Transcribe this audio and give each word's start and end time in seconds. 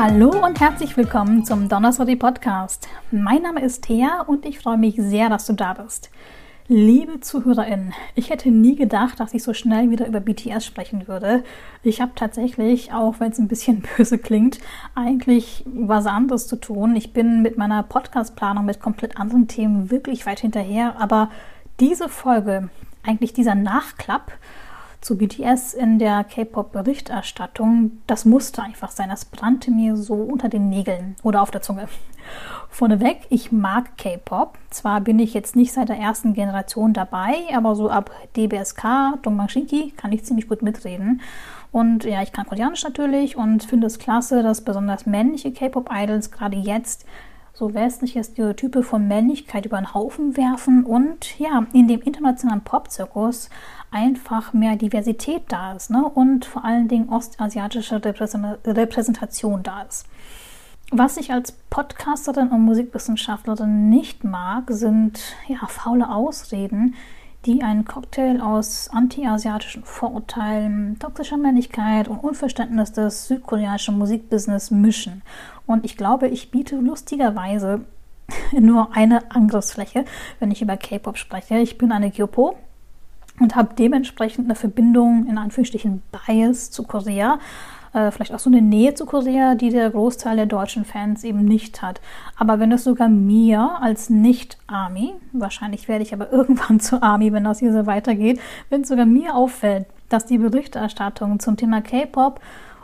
Hallo 0.00 0.30
und 0.46 0.60
herzlich 0.60 0.96
willkommen 0.96 1.44
zum 1.44 1.68
Donnersody 1.68 2.14
Podcast. 2.14 2.86
Mein 3.10 3.42
Name 3.42 3.64
ist 3.64 3.82
Thea 3.82 4.20
und 4.28 4.46
ich 4.46 4.60
freue 4.60 4.78
mich 4.78 4.94
sehr, 4.96 5.28
dass 5.28 5.46
du 5.46 5.54
da 5.54 5.72
bist. 5.72 6.10
Liebe 6.68 7.18
ZuhörerInnen, 7.18 7.92
ich 8.14 8.30
hätte 8.30 8.52
nie 8.52 8.76
gedacht, 8.76 9.18
dass 9.18 9.34
ich 9.34 9.42
so 9.42 9.54
schnell 9.54 9.90
wieder 9.90 10.06
über 10.06 10.20
BTS 10.20 10.64
sprechen 10.64 11.08
würde. 11.08 11.42
Ich 11.82 12.00
habe 12.00 12.12
tatsächlich, 12.14 12.92
auch 12.92 13.18
wenn 13.18 13.32
es 13.32 13.40
ein 13.40 13.48
bisschen 13.48 13.82
böse 13.96 14.18
klingt, 14.18 14.60
eigentlich 14.94 15.64
was 15.66 16.06
anderes 16.06 16.46
zu 16.46 16.54
tun. 16.54 16.94
Ich 16.94 17.12
bin 17.12 17.42
mit 17.42 17.58
meiner 17.58 17.82
Podcast-Planung 17.82 18.64
mit 18.64 18.80
komplett 18.80 19.18
anderen 19.18 19.48
Themen 19.48 19.90
wirklich 19.90 20.26
weit 20.26 20.38
hinterher, 20.38 20.94
aber 21.00 21.28
diese 21.80 22.08
Folge, 22.08 22.70
eigentlich 23.02 23.32
dieser 23.32 23.56
Nachklapp, 23.56 24.30
zu 25.00 25.16
BTS 25.16 25.74
in 25.74 25.98
der 25.98 26.24
K-Pop-Berichterstattung, 26.24 28.02
das 28.06 28.24
musste 28.24 28.62
einfach 28.62 28.90
sein. 28.90 29.08
Das 29.08 29.24
brannte 29.24 29.70
mir 29.70 29.96
so 29.96 30.14
unter 30.14 30.48
den 30.48 30.68
Nägeln 30.68 31.16
oder 31.22 31.42
auf 31.42 31.50
der 31.50 31.62
Zunge. 31.62 31.88
Vorneweg, 32.68 33.20
ich 33.30 33.52
mag 33.52 33.96
K-Pop. 33.96 34.58
Zwar 34.70 35.00
bin 35.00 35.18
ich 35.18 35.34
jetzt 35.34 35.56
nicht 35.56 35.72
seit 35.72 35.88
der 35.88 35.98
ersten 35.98 36.34
Generation 36.34 36.92
dabei, 36.92 37.34
aber 37.54 37.74
so 37.74 37.88
ab 37.90 38.10
DBSK, 38.36 39.22
Dongbang 39.22 39.48
Shinki, 39.48 39.92
kann 39.96 40.12
ich 40.12 40.24
ziemlich 40.24 40.48
gut 40.48 40.62
mitreden. 40.62 41.20
Und 41.70 42.04
ja, 42.04 42.22
ich 42.22 42.32
kann 42.32 42.46
Koreanisch 42.46 42.82
natürlich 42.84 43.36
und 43.36 43.62
finde 43.62 43.86
es 43.86 43.98
klasse, 43.98 44.42
dass 44.42 44.62
besonders 44.62 45.06
männliche 45.06 45.52
K-Pop-Idols 45.52 46.30
gerade 46.30 46.56
jetzt 46.56 47.06
so 47.58 47.74
westliche 47.74 48.22
Stereotype 48.22 48.84
von 48.84 49.08
Männlichkeit 49.08 49.66
über 49.66 49.78
den 49.78 49.92
Haufen 49.92 50.36
werfen 50.36 50.84
und 50.84 51.36
ja, 51.40 51.66
in 51.72 51.88
dem 51.88 52.00
internationalen 52.00 52.62
Popzirkus 52.62 53.50
einfach 53.90 54.52
mehr 54.52 54.76
Diversität 54.76 55.42
da 55.48 55.72
ist 55.72 55.90
ne? 55.90 56.04
und 56.04 56.44
vor 56.44 56.64
allen 56.64 56.86
Dingen 56.86 57.08
ostasiatische 57.08 58.00
Repräsentation 58.04 59.64
da 59.64 59.82
ist. 59.82 60.06
Was 60.92 61.16
ich 61.16 61.32
als 61.32 61.52
Podcasterin 61.68 62.48
und 62.48 62.62
Musikwissenschaftlerin 62.62 63.90
nicht 63.90 64.22
mag, 64.22 64.64
sind 64.68 65.20
ja, 65.48 65.66
faule 65.66 66.10
Ausreden, 66.10 66.94
die 67.48 67.62
einen 67.62 67.86
Cocktail 67.86 68.42
aus 68.42 68.90
anti-asiatischen 68.92 69.82
Vorurteilen, 69.82 70.98
toxischer 70.98 71.38
Männlichkeit 71.38 72.06
und 72.06 72.18
Unverständnis 72.18 72.92
des 72.92 73.26
südkoreanischen 73.26 73.96
Musikbusiness 73.96 74.70
mischen. 74.70 75.22
Und 75.64 75.86
ich 75.86 75.96
glaube, 75.96 76.28
ich 76.28 76.50
biete 76.50 76.76
lustigerweise 76.76 77.86
nur 78.52 78.94
eine 78.94 79.30
Angriffsfläche, 79.30 80.04
wenn 80.40 80.50
ich 80.50 80.60
über 80.60 80.76
K-Pop 80.76 81.16
spreche. 81.16 81.56
Ich 81.56 81.78
bin 81.78 81.90
eine 81.90 82.10
Kyopo 82.10 82.58
und 83.40 83.56
habe 83.56 83.74
dementsprechend 83.74 84.44
eine 84.44 84.54
Verbindung, 84.54 85.26
in 85.26 85.38
Anführungsstrichen 85.38 86.02
Bias 86.12 86.70
zu 86.70 86.82
Korea 86.82 87.38
äh, 87.92 88.10
vielleicht 88.10 88.34
auch 88.34 88.38
so 88.38 88.50
eine 88.50 88.62
Nähe 88.62 88.94
zu 88.94 89.06
Korea, 89.06 89.54
die 89.54 89.70
der 89.70 89.90
Großteil 89.90 90.36
der 90.36 90.46
deutschen 90.46 90.84
Fans 90.84 91.24
eben 91.24 91.44
nicht 91.44 91.82
hat. 91.82 92.00
Aber 92.36 92.58
wenn 92.60 92.72
es 92.72 92.84
sogar 92.84 93.08
mir 93.08 93.78
als 93.80 94.10
Nicht-Army, 94.10 95.14
wahrscheinlich 95.32 95.88
werde 95.88 96.02
ich 96.02 96.12
aber 96.12 96.32
irgendwann 96.32 96.80
zur 96.80 97.02
Army, 97.02 97.32
wenn 97.32 97.44
das 97.44 97.60
hier 97.60 97.72
so 97.72 97.86
weitergeht, 97.86 98.40
wenn 98.70 98.82
es 98.82 98.88
sogar 98.88 99.06
mir 99.06 99.34
auffällt, 99.34 99.86
dass 100.08 100.26
die 100.26 100.38
Berichterstattung 100.38 101.38
zum 101.40 101.56
Thema 101.56 101.80
K-Pop 101.80 102.40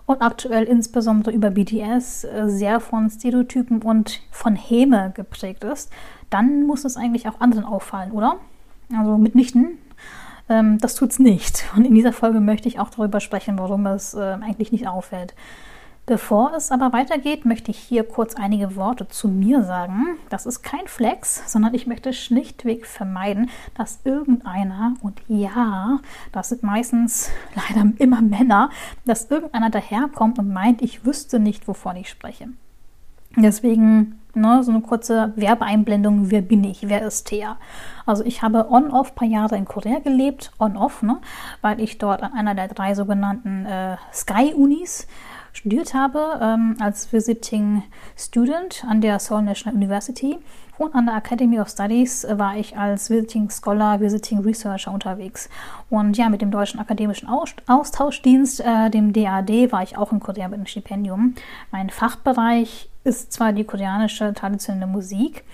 und 0.06 0.20
aktuell 0.20 0.64
insbesondere 0.64 1.34
über 1.34 1.50
BTS 1.50 2.24
äh, 2.24 2.48
sehr 2.48 2.80
von 2.80 3.08
Stereotypen 3.08 3.82
und 3.82 4.20
von 4.30 4.56
Häme 4.56 5.12
geprägt 5.14 5.64
ist, 5.64 5.90
dann 6.30 6.66
muss 6.66 6.84
es 6.84 6.96
eigentlich 6.96 7.28
auch 7.28 7.40
anderen 7.40 7.64
auffallen, 7.64 8.12
oder? 8.12 8.36
Also 8.94 9.16
mitnichten 9.16 9.78
ähm, 10.48 10.78
das 10.78 10.94
tut's 10.94 11.18
nicht. 11.18 11.64
Und 11.76 11.84
in 11.84 11.94
dieser 11.94 12.12
Folge 12.12 12.40
möchte 12.40 12.68
ich 12.68 12.78
auch 12.78 12.90
darüber 12.90 13.20
sprechen, 13.20 13.58
warum 13.58 13.86
es 13.86 14.14
äh, 14.14 14.20
eigentlich 14.20 14.72
nicht 14.72 14.86
auffällt. 14.86 15.34
Bevor 16.06 16.52
es 16.54 16.70
aber 16.70 16.92
weitergeht, 16.92 17.46
möchte 17.46 17.70
ich 17.70 17.78
hier 17.78 18.04
kurz 18.04 18.34
einige 18.34 18.76
Worte 18.76 19.08
zu 19.08 19.26
mir 19.26 19.62
sagen. 19.64 20.18
Das 20.28 20.44
ist 20.44 20.62
kein 20.62 20.86
Flex, 20.86 21.50
sondern 21.50 21.72
ich 21.72 21.86
möchte 21.86 22.12
schlichtweg 22.12 22.84
vermeiden, 22.84 23.48
dass 23.74 24.00
irgendeiner, 24.04 24.96
und 25.00 25.22
ja, 25.28 26.00
das 26.30 26.50
sind 26.50 26.62
meistens 26.62 27.30
leider 27.54 27.90
immer 27.96 28.20
Männer, 28.20 28.68
dass 29.06 29.30
irgendeiner 29.30 29.70
daherkommt 29.70 30.38
und 30.38 30.52
meint, 30.52 30.82
ich 30.82 31.06
wüsste 31.06 31.40
nicht, 31.40 31.66
wovon 31.68 31.96
ich 31.96 32.10
spreche. 32.10 32.48
Deswegen 33.36 34.20
ne, 34.34 34.62
so 34.62 34.70
eine 34.70 34.80
kurze 34.80 35.32
Werbeeinblendung, 35.36 36.30
wer 36.30 36.42
bin 36.42 36.64
ich, 36.64 36.88
wer 36.88 37.02
ist 37.02 37.24
Thea. 37.24 37.56
Also 38.06 38.24
ich 38.24 38.42
habe 38.42 38.70
on-off 38.70 39.12
ein 39.12 39.14
paar 39.14 39.28
Jahre 39.28 39.56
in 39.56 39.64
Korea 39.64 39.98
gelebt, 39.98 40.52
on-off, 40.58 41.02
ne, 41.02 41.18
weil 41.60 41.80
ich 41.80 41.98
dort 41.98 42.22
an 42.22 42.32
einer 42.32 42.54
der 42.54 42.68
drei 42.68 42.94
sogenannten 42.94 43.66
äh, 43.66 43.96
Sky-Unis 44.12 45.06
studiert 45.52 45.94
habe, 45.94 46.40
ähm, 46.42 46.76
als 46.80 47.12
Visiting 47.12 47.84
Student 48.16 48.84
an 48.88 49.00
der 49.00 49.18
Seoul 49.18 49.42
National 49.42 49.76
University. 49.76 50.38
Und 50.76 50.96
an 50.96 51.06
der 51.06 51.16
Academy 51.16 51.60
of 51.60 51.68
Studies 51.68 52.26
war 52.28 52.56
ich 52.56 52.76
als 52.76 53.08
Visiting 53.08 53.48
Scholar, 53.48 54.00
Visiting 54.00 54.40
Researcher 54.40 54.90
unterwegs. 54.90 55.48
Und 55.88 56.16
ja, 56.16 56.28
mit 56.28 56.42
dem 56.42 56.50
Deutschen 56.50 56.80
Akademischen 56.80 57.28
Austauschdienst, 57.28 58.60
äh, 58.60 58.90
dem 58.90 59.12
DAD, 59.12 59.70
war 59.70 59.84
ich 59.84 59.96
auch 59.96 60.10
in 60.10 60.18
Korea 60.18 60.48
mit 60.48 60.56
einem 60.56 60.66
Stipendium. 60.66 61.36
Mein 61.70 61.90
Fachbereich 61.90 62.90
ist 63.04 63.32
zwar 63.32 63.52
die 63.52 63.64
koreanische 63.64 64.32
traditionelle 64.34 64.86
Musik, 64.86 65.44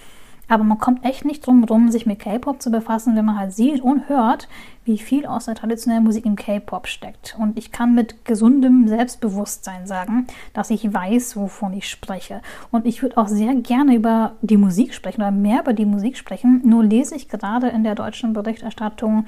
aber 0.51 0.65
man 0.65 0.79
kommt 0.79 1.05
echt 1.05 1.25
nicht 1.25 1.47
drum 1.47 1.61
herum, 1.61 1.93
sich 1.93 2.07
mit 2.07 2.19
K-Pop 2.19 2.61
zu 2.61 2.73
befassen, 2.73 3.15
wenn 3.15 3.25
man 3.25 3.39
halt 3.39 3.53
sieht 3.53 3.81
und 3.83 4.09
hört, 4.09 4.49
wie 4.85 4.99
viel 4.99 5.25
aus 5.25 5.45
der 5.45 5.55
traditionellen 5.55 6.03
Musik 6.03 6.27
im 6.27 6.35
K-Pop 6.35 6.89
steckt. 6.89 7.37
Und 7.39 7.57
ich 7.57 7.71
kann 7.71 7.95
mit 7.95 8.25
gesundem 8.25 8.89
Selbstbewusstsein 8.89 9.87
sagen, 9.87 10.27
dass 10.53 10.71
ich 10.71 10.93
weiß, 10.93 11.37
wovon 11.37 11.73
ich 11.73 11.89
spreche. 11.89 12.43
Und 12.73 12.85
ich 12.85 13.01
würde 13.01 13.17
auch 13.17 13.29
sehr 13.29 13.55
gerne 13.55 13.95
über 13.95 14.33
die 14.43 14.57
Musik 14.57 14.93
sprechen 14.93 15.21
oder 15.21 15.31
mehr 15.31 15.61
über 15.61 15.73
die 15.73 15.87
Musik 15.87 16.17
sprechen. 16.17 16.63
Nur 16.65 16.83
lese 16.83 17.15
ich 17.15 17.29
gerade 17.29 17.69
in 17.69 17.85
der 17.85 17.95
deutschen 17.95 18.33
Berichterstattung 18.33 19.27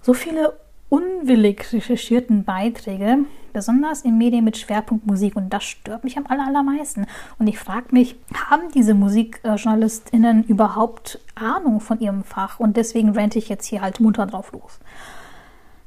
so 0.00 0.12
viele 0.12 0.54
unwillig 0.94 1.72
recherchierten 1.72 2.44
Beiträge, 2.44 3.24
besonders 3.52 4.02
in 4.02 4.16
Medien 4.16 4.44
mit 4.44 4.56
Schwerpunkt 4.56 5.06
Musik. 5.06 5.34
Und 5.34 5.50
das 5.50 5.64
stört 5.64 6.04
mich 6.04 6.16
am 6.16 6.26
allermeisten. 6.28 7.06
Und 7.36 7.48
ich 7.48 7.58
frage 7.58 7.86
mich, 7.90 8.14
haben 8.48 8.70
diese 8.72 8.94
MusikjournalistInnen 8.94 10.44
überhaupt 10.44 11.18
Ahnung 11.34 11.80
von 11.80 11.98
ihrem 11.98 12.22
Fach? 12.22 12.60
Und 12.60 12.76
deswegen 12.76 13.10
rente 13.10 13.38
ich 13.38 13.48
jetzt 13.48 13.66
hier 13.66 13.80
halt 13.82 13.98
munter 13.98 14.26
drauf 14.26 14.52
los. 14.52 14.78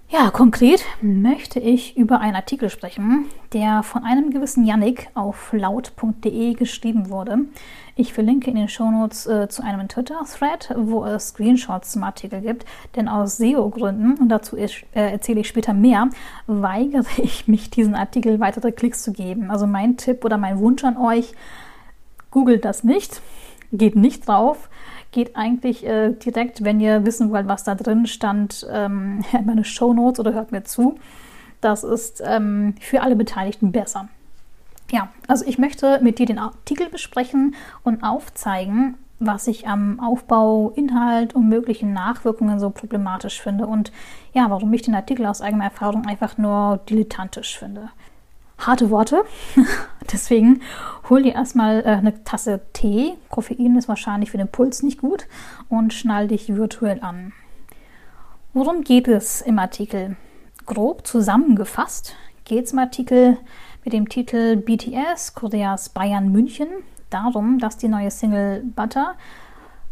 Ja, 0.09 0.29
konkret 0.31 0.85
möchte 1.01 1.59
ich 1.59 1.97
über 1.97 2.21
einen 2.21 2.37
Artikel 2.37 2.69
sprechen, 2.69 3.25
der 3.51 3.83
von 3.83 4.05
einem 4.05 4.29
gewissen 4.29 4.65
Yannick 4.65 5.09
auf 5.15 5.51
laut.de 5.51 6.53
geschrieben 6.53 7.09
wurde. 7.09 7.39
Ich 7.97 8.13
verlinke 8.13 8.49
in 8.49 8.55
den 8.55 8.69
Shownotes 8.69 9.27
äh, 9.27 9.49
zu 9.49 9.63
einem 9.63 9.89
Twitter-Thread, 9.89 10.75
wo 10.77 11.03
es 11.03 11.29
Screenshots 11.29 11.91
zum 11.91 12.03
Artikel 12.03 12.39
gibt, 12.39 12.65
denn 12.95 13.09
aus 13.09 13.35
SEO-Gründen, 13.35 14.13
und 14.17 14.29
dazu 14.29 14.55
äh, 14.55 14.69
erzähle 14.93 15.41
ich 15.41 15.49
später 15.49 15.73
mehr, 15.73 16.09
weigere 16.47 17.03
ich 17.17 17.49
mich, 17.49 17.69
diesen 17.69 17.93
Artikel 17.93 18.39
weitere 18.39 18.71
Klicks 18.71 19.03
zu 19.03 19.11
geben. 19.11 19.51
Also 19.51 19.67
mein 19.67 19.97
Tipp 19.97 20.23
oder 20.23 20.37
mein 20.37 20.59
Wunsch 20.59 20.85
an 20.85 20.95
euch, 20.95 21.33
googelt 22.31 22.63
das 22.63 22.85
nicht, 22.85 23.21
geht 23.73 23.97
nicht 23.97 24.25
drauf, 24.25 24.69
geht 25.17 25.35
eigentlich 25.35 25.83
äh, 25.83 26.11
direkt, 26.11 26.63
wenn 26.63 26.79
ihr 26.79 27.03
wissen 27.03 27.31
wollt, 27.31 27.47
was 27.47 27.63
da 27.63 27.73
drin 27.73 28.05
stand, 28.05 28.67
ähm, 28.71 29.25
in 29.31 29.47
meine 29.47 29.63
Show 29.63 29.91
Notes 29.91 30.19
oder 30.19 30.33
hört 30.33 30.51
mir 30.51 30.63
zu. 30.63 30.99
Das 31.59 31.83
ist 31.83 32.21
ähm, 32.23 32.75
für 32.79 33.01
alle 33.01 33.15
Beteiligten 33.15 33.71
besser. 33.71 34.09
Ja, 34.91 35.09
also 35.27 35.43
ich 35.47 35.57
möchte 35.57 35.99
mit 36.03 36.19
dir 36.19 36.27
den 36.27 36.37
Artikel 36.37 36.87
besprechen 36.89 37.55
und 37.83 38.03
aufzeigen, 38.03 38.95
was 39.17 39.47
ich 39.47 39.67
am 39.67 39.99
Aufbau, 39.99 40.71
Inhalt 40.75 41.33
und 41.33 41.49
möglichen 41.49 41.93
Nachwirkungen 41.93 42.59
so 42.59 42.69
problematisch 42.69 43.41
finde 43.41 43.65
und 43.65 43.91
ja, 44.33 44.51
warum 44.51 44.71
ich 44.73 44.83
den 44.83 44.93
Artikel 44.93 45.25
aus 45.25 45.41
eigener 45.41 45.63
Erfahrung 45.63 46.05
einfach 46.05 46.37
nur 46.37 46.79
dilettantisch 46.87 47.57
finde 47.57 47.89
harte 48.57 48.89
Worte. 48.89 49.23
Deswegen 50.11 50.61
hol 51.09 51.23
dir 51.23 51.35
erstmal 51.35 51.81
äh, 51.81 51.89
eine 51.89 52.23
Tasse 52.23 52.61
Tee. 52.73 53.13
Koffein 53.29 53.77
ist 53.77 53.87
wahrscheinlich 53.87 54.31
für 54.31 54.37
den 54.37 54.47
Puls 54.47 54.83
nicht 54.83 54.99
gut 54.99 55.27
und 55.69 55.93
schnall 55.93 56.27
dich 56.27 56.55
virtuell 56.55 56.99
an. 57.01 57.33
Worum 58.53 58.83
geht 58.83 59.07
es 59.07 59.41
im 59.41 59.59
Artikel? 59.59 60.15
Grob 60.65 61.05
zusammengefasst 61.05 62.15
geht 62.45 62.65
es 62.65 62.73
im 62.73 62.79
Artikel 62.79 63.37
mit 63.83 63.93
dem 63.93 64.09
Titel 64.09 64.57
BTS 64.57 65.33
Koreas 65.33 65.89
Bayern 65.89 66.31
München 66.31 66.67
darum, 67.09 67.59
dass 67.59 67.77
die 67.77 67.87
neue 67.87 68.11
Single 68.11 68.63
Butter 68.75 69.15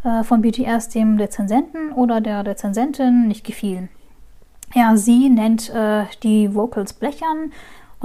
äh, 0.03 0.23
von 0.23 0.41
BTS 0.41 0.89
dem 0.89 1.17
Rezensenten 1.17 1.91
oder 1.91 2.21
der 2.21 2.45
Rezensentin 2.45 3.27
nicht 3.27 3.45
gefiel. 3.45 3.89
Ja, 4.73 4.97
sie 4.97 5.29
nennt 5.29 5.69
äh, 5.69 6.05
die 6.23 6.53
Vocals 6.53 6.93
blechern, 6.93 7.51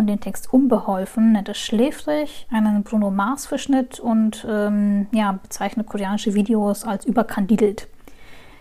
und 0.01 0.07
den 0.07 0.21
Text 0.21 0.53
unbeholfen, 0.53 1.33
nennt 1.33 1.49
es 1.49 1.59
schläfrig, 1.59 2.47
einen 2.51 2.83
Bruno 2.83 3.11
Mars-Verschnitt 3.11 4.01
und 4.01 4.47
ähm, 4.49 5.07
ja, 5.13 5.33
bezeichnet 5.33 5.87
koreanische 5.87 6.35
Videos 6.35 6.85
als 6.85 7.05
überkandidelt. 7.05 7.87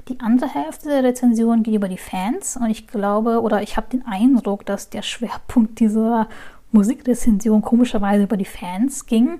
Die 0.09 0.19
andere 0.19 0.53
Hälfte 0.53 0.89
der 0.89 1.03
Rezension 1.03 1.63
geht 1.63 1.75
über 1.75 1.87
die 1.87 1.97
Fans 1.97 2.57
und 2.57 2.69
ich 2.69 2.87
glaube 2.87 3.41
oder 3.41 3.61
ich 3.61 3.77
habe 3.77 3.87
den 3.91 4.05
Eindruck, 4.05 4.65
dass 4.65 4.89
der 4.89 5.01
Schwerpunkt 5.01 5.79
dieser 5.79 6.27
Musikrezension 6.71 7.61
komischerweise 7.61 8.23
über 8.23 8.37
die 8.37 8.45
Fans 8.45 9.05
ging. 9.05 9.39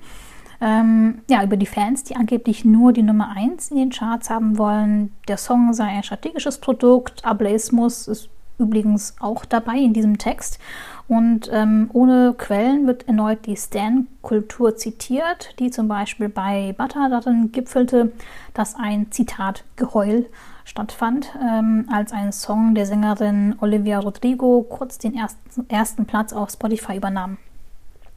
Ähm, 0.61 1.21
ja, 1.29 1.43
über 1.43 1.57
die 1.57 1.65
Fans, 1.65 2.03
die 2.03 2.15
angeblich 2.15 2.65
nur 2.65 2.91
die 2.91 3.03
Nummer 3.03 3.29
1 3.35 3.71
in 3.71 3.77
den 3.77 3.89
Charts 3.91 4.29
haben 4.29 4.57
wollen. 4.57 5.11
Der 5.27 5.37
Song 5.37 5.73
sei 5.73 5.85
ein 5.85 6.03
strategisches 6.03 6.59
Produkt. 6.59 7.23
Ableismus 7.25 8.07
ist 8.07 8.29
übrigens 8.59 9.15
auch 9.19 9.45
dabei 9.45 9.77
in 9.77 9.93
diesem 9.93 10.17
Text. 10.17 10.59
Und 11.09 11.49
ähm, 11.51 11.89
ohne 11.91 12.35
Quellen 12.37 12.85
wird 12.85 13.07
erneut 13.07 13.47
die 13.47 13.57
Stan-Kultur 13.57 14.77
zitiert, 14.77 15.55
die 15.57 15.71
zum 15.71 15.87
Beispiel 15.87 16.29
bei 16.29 16.75
Butter 16.77 17.09
darin 17.09 17.51
gipfelte, 17.51 18.11
dass 18.53 18.75
ein 18.75 19.11
Zitat 19.11 19.63
Geheul 19.75 20.27
stattfand, 20.65 21.33
ähm, 21.41 21.89
als 21.91 22.13
ein 22.13 22.31
Song 22.31 22.75
der 22.75 22.85
Sängerin 22.85 23.55
Olivia 23.59 23.97
Rodrigo 23.97 24.63
kurz 24.69 24.99
den 24.99 25.15
ersten, 25.15 25.67
ersten 25.67 26.05
Platz 26.05 26.31
auf 26.31 26.51
Spotify 26.51 26.97
übernahm. 26.97 27.37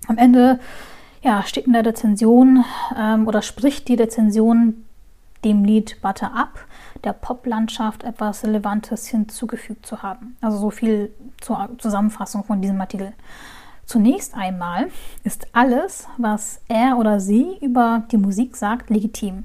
Am 0.06 0.18
Ende 0.18 0.60
ja, 1.22 1.44
steht 1.44 1.66
in 1.66 1.72
der 1.72 1.86
Rezension 1.86 2.62
ähm, 2.94 3.26
oder 3.26 3.40
spricht 3.40 3.88
die 3.88 3.94
Rezension 3.94 4.84
dem 5.46 5.64
Lied 5.64 5.96
Butter 6.02 6.34
ab, 6.36 6.58
der 7.04 7.12
Poplandschaft 7.12 8.04
etwas 8.04 8.44
Relevantes 8.44 9.06
hinzugefügt 9.06 9.86
zu 9.86 10.02
haben. 10.02 10.36
Also 10.40 10.58
so 10.58 10.70
viel 10.70 11.12
zur 11.40 11.68
Zusammenfassung 11.78 12.44
von 12.44 12.60
diesem 12.60 12.80
Artikel. 12.80 13.12
Zunächst 13.84 14.34
einmal 14.34 14.88
ist 15.24 15.48
alles, 15.52 16.06
was 16.16 16.60
er 16.68 16.98
oder 16.98 17.20
sie 17.20 17.58
über 17.60 18.04
die 18.10 18.16
Musik 18.16 18.56
sagt, 18.56 18.90
legitim. 18.90 19.44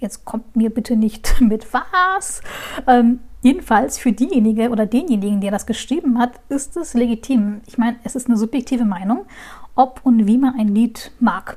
Jetzt 0.00 0.24
kommt 0.24 0.56
mir 0.56 0.70
bitte 0.70 0.96
nicht 0.96 1.36
mit 1.40 1.66
was. 1.72 2.42
Ähm, 2.86 3.20
jedenfalls 3.42 3.98
für 3.98 4.12
diejenige 4.12 4.70
oder 4.70 4.86
denjenigen, 4.86 5.40
der 5.40 5.50
das 5.50 5.66
geschrieben 5.66 6.18
hat, 6.18 6.32
ist 6.48 6.76
es 6.76 6.94
legitim. 6.94 7.62
Ich 7.66 7.78
meine, 7.78 7.96
es 8.04 8.14
ist 8.14 8.26
eine 8.26 8.36
subjektive 8.36 8.84
Meinung, 8.84 9.26
ob 9.74 10.00
und 10.04 10.26
wie 10.26 10.38
man 10.38 10.58
ein 10.58 10.68
Lied 10.68 11.12
mag. 11.20 11.56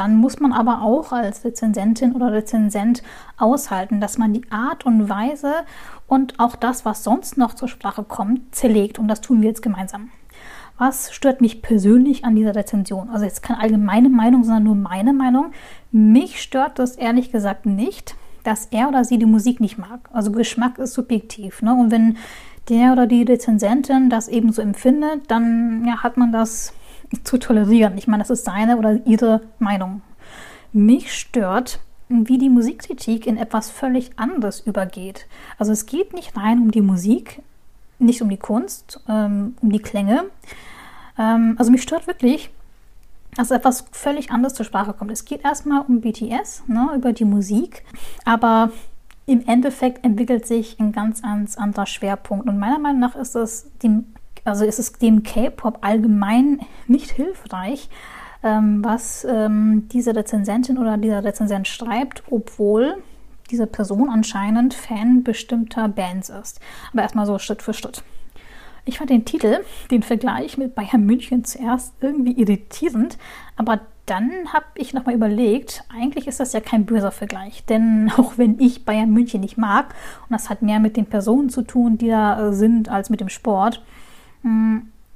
Dann 0.00 0.16
muss 0.16 0.40
man 0.40 0.54
aber 0.54 0.80
auch 0.80 1.12
als 1.12 1.44
Rezensentin 1.44 2.12
oder 2.12 2.32
Rezensent 2.32 3.02
aushalten, 3.36 4.00
dass 4.00 4.16
man 4.16 4.32
die 4.32 4.50
Art 4.50 4.86
und 4.86 5.10
Weise 5.10 5.52
und 6.06 6.40
auch 6.40 6.56
das, 6.56 6.86
was 6.86 7.04
sonst 7.04 7.36
noch 7.36 7.52
zur 7.52 7.68
Sprache 7.68 8.02
kommt, 8.02 8.54
zerlegt. 8.54 8.98
Und 8.98 9.08
das 9.08 9.20
tun 9.20 9.42
wir 9.42 9.50
jetzt 9.50 9.60
gemeinsam. 9.60 10.10
Was 10.78 11.12
stört 11.12 11.42
mich 11.42 11.60
persönlich 11.60 12.24
an 12.24 12.34
dieser 12.34 12.54
Rezension? 12.56 13.10
Also 13.10 13.26
jetzt 13.26 13.42
keine 13.42 13.60
allgemeine 13.60 14.08
Meinung, 14.08 14.42
sondern 14.42 14.62
nur 14.62 14.74
meine 14.74 15.12
Meinung. 15.12 15.52
Mich 15.92 16.40
stört 16.40 16.78
das 16.78 16.96
ehrlich 16.96 17.30
gesagt 17.30 17.66
nicht, 17.66 18.14
dass 18.42 18.68
er 18.70 18.88
oder 18.88 19.04
sie 19.04 19.18
die 19.18 19.26
Musik 19.26 19.60
nicht 19.60 19.76
mag. 19.76 20.08
Also 20.14 20.32
Geschmack 20.32 20.78
ist 20.78 20.94
subjektiv. 20.94 21.60
Ne? 21.60 21.74
Und 21.74 21.90
wenn 21.90 22.16
der 22.70 22.92
oder 22.92 23.06
die 23.06 23.24
Rezensentin 23.24 24.08
das 24.08 24.28
eben 24.28 24.50
so 24.50 24.62
empfindet, 24.62 25.30
dann 25.30 25.84
ja, 25.86 26.02
hat 26.02 26.16
man 26.16 26.32
das 26.32 26.72
zu 27.24 27.38
tolerieren. 27.38 27.98
Ich 27.98 28.06
meine, 28.06 28.22
das 28.22 28.30
ist 28.30 28.44
seine 28.44 28.76
oder 28.76 29.00
ihre 29.06 29.42
Meinung. 29.58 30.02
Mich 30.72 31.12
stört, 31.12 31.80
wie 32.08 32.38
die 32.38 32.50
Musikkritik 32.50 33.26
in 33.26 33.36
etwas 33.36 33.70
völlig 33.70 34.10
anderes 34.16 34.60
übergeht. 34.60 35.26
Also 35.58 35.72
es 35.72 35.86
geht 35.86 36.12
nicht 36.12 36.36
rein 36.36 36.58
um 36.58 36.70
die 36.70 36.82
Musik, 36.82 37.42
nicht 37.98 38.22
um 38.22 38.28
die 38.28 38.36
Kunst, 38.36 39.00
ähm, 39.08 39.56
um 39.60 39.70
die 39.70 39.78
Klänge. 39.78 40.24
Ähm, 41.18 41.54
also 41.58 41.70
mich 41.70 41.82
stört 41.82 42.06
wirklich, 42.06 42.50
dass 43.36 43.50
etwas 43.50 43.84
völlig 43.92 44.32
anderes 44.32 44.54
zur 44.54 44.66
Sprache 44.66 44.92
kommt. 44.92 45.12
Es 45.12 45.24
geht 45.24 45.44
erstmal 45.44 45.82
um 45.86 46.00
BTS, 46.00 46.64
ne, 46.66 46.90
über 46.96 47.12
die 47.12 47.24
Musik, 47.24 47.84
aber 48.24 48.70
im 49.26 49.46
Endeffekt 49.46 50.04
entwickelt 50.04 50.46
sich 50.46 50.80
ein 50.80 50.90
ganz, 50.90 51.22
ganz 51.22 51.56
anderer 51.56 51.86
Schwerpunkt. 51.86 52.48
Und 52.48 52.58
meiner 52.58 52.80
Meinung 52.80 53.00
nach 53.00 53.14
ist 53.14 53.36
es 53.36 53.70
dem 53.82 54.06
also 54.44 54.64
ist 54.64 54.78
es 54.78 54.92
dem 54.92 55.22
K-Pop 55.22 55.78
allgemein 55.82 56.60
nicht 56.86 57.10
hilfreich, 57.10 57.88
ähm, 58.42 58.82
was 58.84 59.24
ähm, 59.24 59.88
diese 59.92 60.14
Rezensentin 60.14 60.78
oder 60.78 60.96
dieser 60.96 61.24
Rezensent 61.24 61.68
schreibt, 61.68 62.22
obwohl 62.30 63.02
diese 63.50 63.66
Person 63.66 64.08
anscheinend 64.08 64.74
Fan 64.74 65.22
bestimmter 65.24 65.88
Bands 65.88 66.28
ist. 66.30 66.60
Aber 66.92 67.02
erstmal 67.02 67.26
so 67.26 67.38
Schritt 67.38 67.62
für 67.62 67.74
Schritt. 67.74 68.02
Ich 68.84 68.98
fand 68.98 69.10
den 69.10 69.24
Titel, 69.24 69.58
den 69.90 70.02
Vergleich 70.02 70.56
mit 70.56 70.74
Bayern 70.74 71.04
München 71.04 71.44
zuerst 71.44 71.94
irgendwie 72.00 72.32
irritierend, 72.32 73.18
aber 73.56 73.80
dann 74.06 74.52
habe 74.52 74.64
ich 74.74 74.92
nochmal 74.94 75.14
überlegt, 75.14 75.84
eigentlich 75.94 76.26
ist 76.26 76.40
das 76.40 76.52
ja 76.52 76.60
kein 76.60 76.86
böser 76.86 77.12
Vergleich, 77.12 77.64
denn 77.66 78.10
auch 78.16 78.38
wenn 78.38 78.58
ich 78.58 78.84
Bayern 78.84 79.10
München 79.10 79.40
nicht 79.40 79.58
mag, 79.58 79.94
und 80.28 80.32
das 80.32 80.48
hat 80.48 80.62
mehr 80.62 80.80
mit 80.80 80.96
den 80.96 81.06
Personen 81.06 81.50
zu 81.50 81.62
tun, 81.62 81.98
die 81.98 82.08
da 82.08 82.52
sind, 82.52 82.88
als 82.88 83.10
mit 83.10 83.20
dem 83.20 83.28
Sport, 83.28 83.82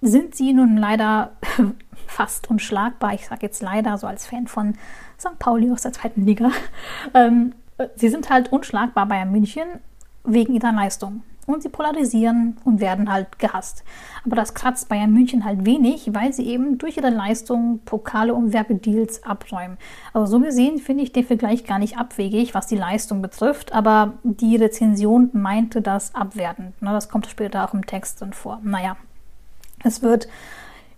sind 0.01 0.35
sie 0.35 0.53
nun 0.53 0.77
leider 0.77 1.33
fast 2.07 2.51
unschlagbar. 2.51 3.15
Ich 3.15 3.27
sage 3.27 3.43
jetzt 3.43 3.63
leider 3.63 3.97
so 3.99 4.07
als 4.07 4.27
Fan 4.27 4.47
von 4.47 4.75
St. 5.19 5.39
Pauli 5.39 5.71
aus 5.71 5.83
der 5.83 5.93
zweiten 5.93 6.25
Liga. 6.25 6.51
Ähm, 7.13 7.53
sie 7.97 8.09
sind 8.09 8.31
halt 8.31 8.51
unschlagbar 8.51 9.07
bei 9.07 9.25
München 9.25 9.65
wegen 10.25 10.55
ihrer 10.55 10.73
Leistung. 10.73 11.23
Und 11.47 11.63
sie 11.63 11.69
polarisieren 11.69 12.57
und 12.65 12.81
werden 12.81 13.13
halt 13.13 13.39
gehasst. 13.39 13.85
Aber 14.25 14.35
das 14.35 14.55
kratzt 14.55 14.89
Bayern 14.89 15.13
München 15.13 15.45
halt 15.45 15.67
wenig, 15.67 16.15
weil 16.15 16.33
sie 16.33 16.47
eben 16.47 16.79
durch 16.79 16.97
ihre 16.97 17.11
Leistung 17.11 17.81
Pokale 17.85 18.35
und 18.35 18.55
Werbedeals 18.55 19.23
abräumen. 19.25 19.77
Also 20.15 20.39
so 20.39 20.41
gesehen 20.41 20.79
finde 20.79 21.05
ich 21.05 21.13
den 21.13 21.27
Vergleich 21.27 21.65
gar 21.65 21.79
nicht 21.79 21.99
abwegig, 21.99 22.55
was 22.55 22.67
die 22.67 22.77
Leistung 22.77 23.21
betrifft, 23.21 23.75
aber 23.75 24.15
die 24.23 24.57
Rezension 24.57 25.29
meinte 25.35 25.83
das 25.83 26.15
abwertend. 26.15 26.81
Ne, 26.81 26.93
das 26.93 27.11
kommt 27.11 27.27
später 27.27 27.69
auch 27.69 27.75
im 27.75 27.85
Text 27.85 28.23
dann 28.23 28.33
vor. 28.33 28.61
Naja, 28.63 28.97
es 29.85 30.03
wird 30.03 30.29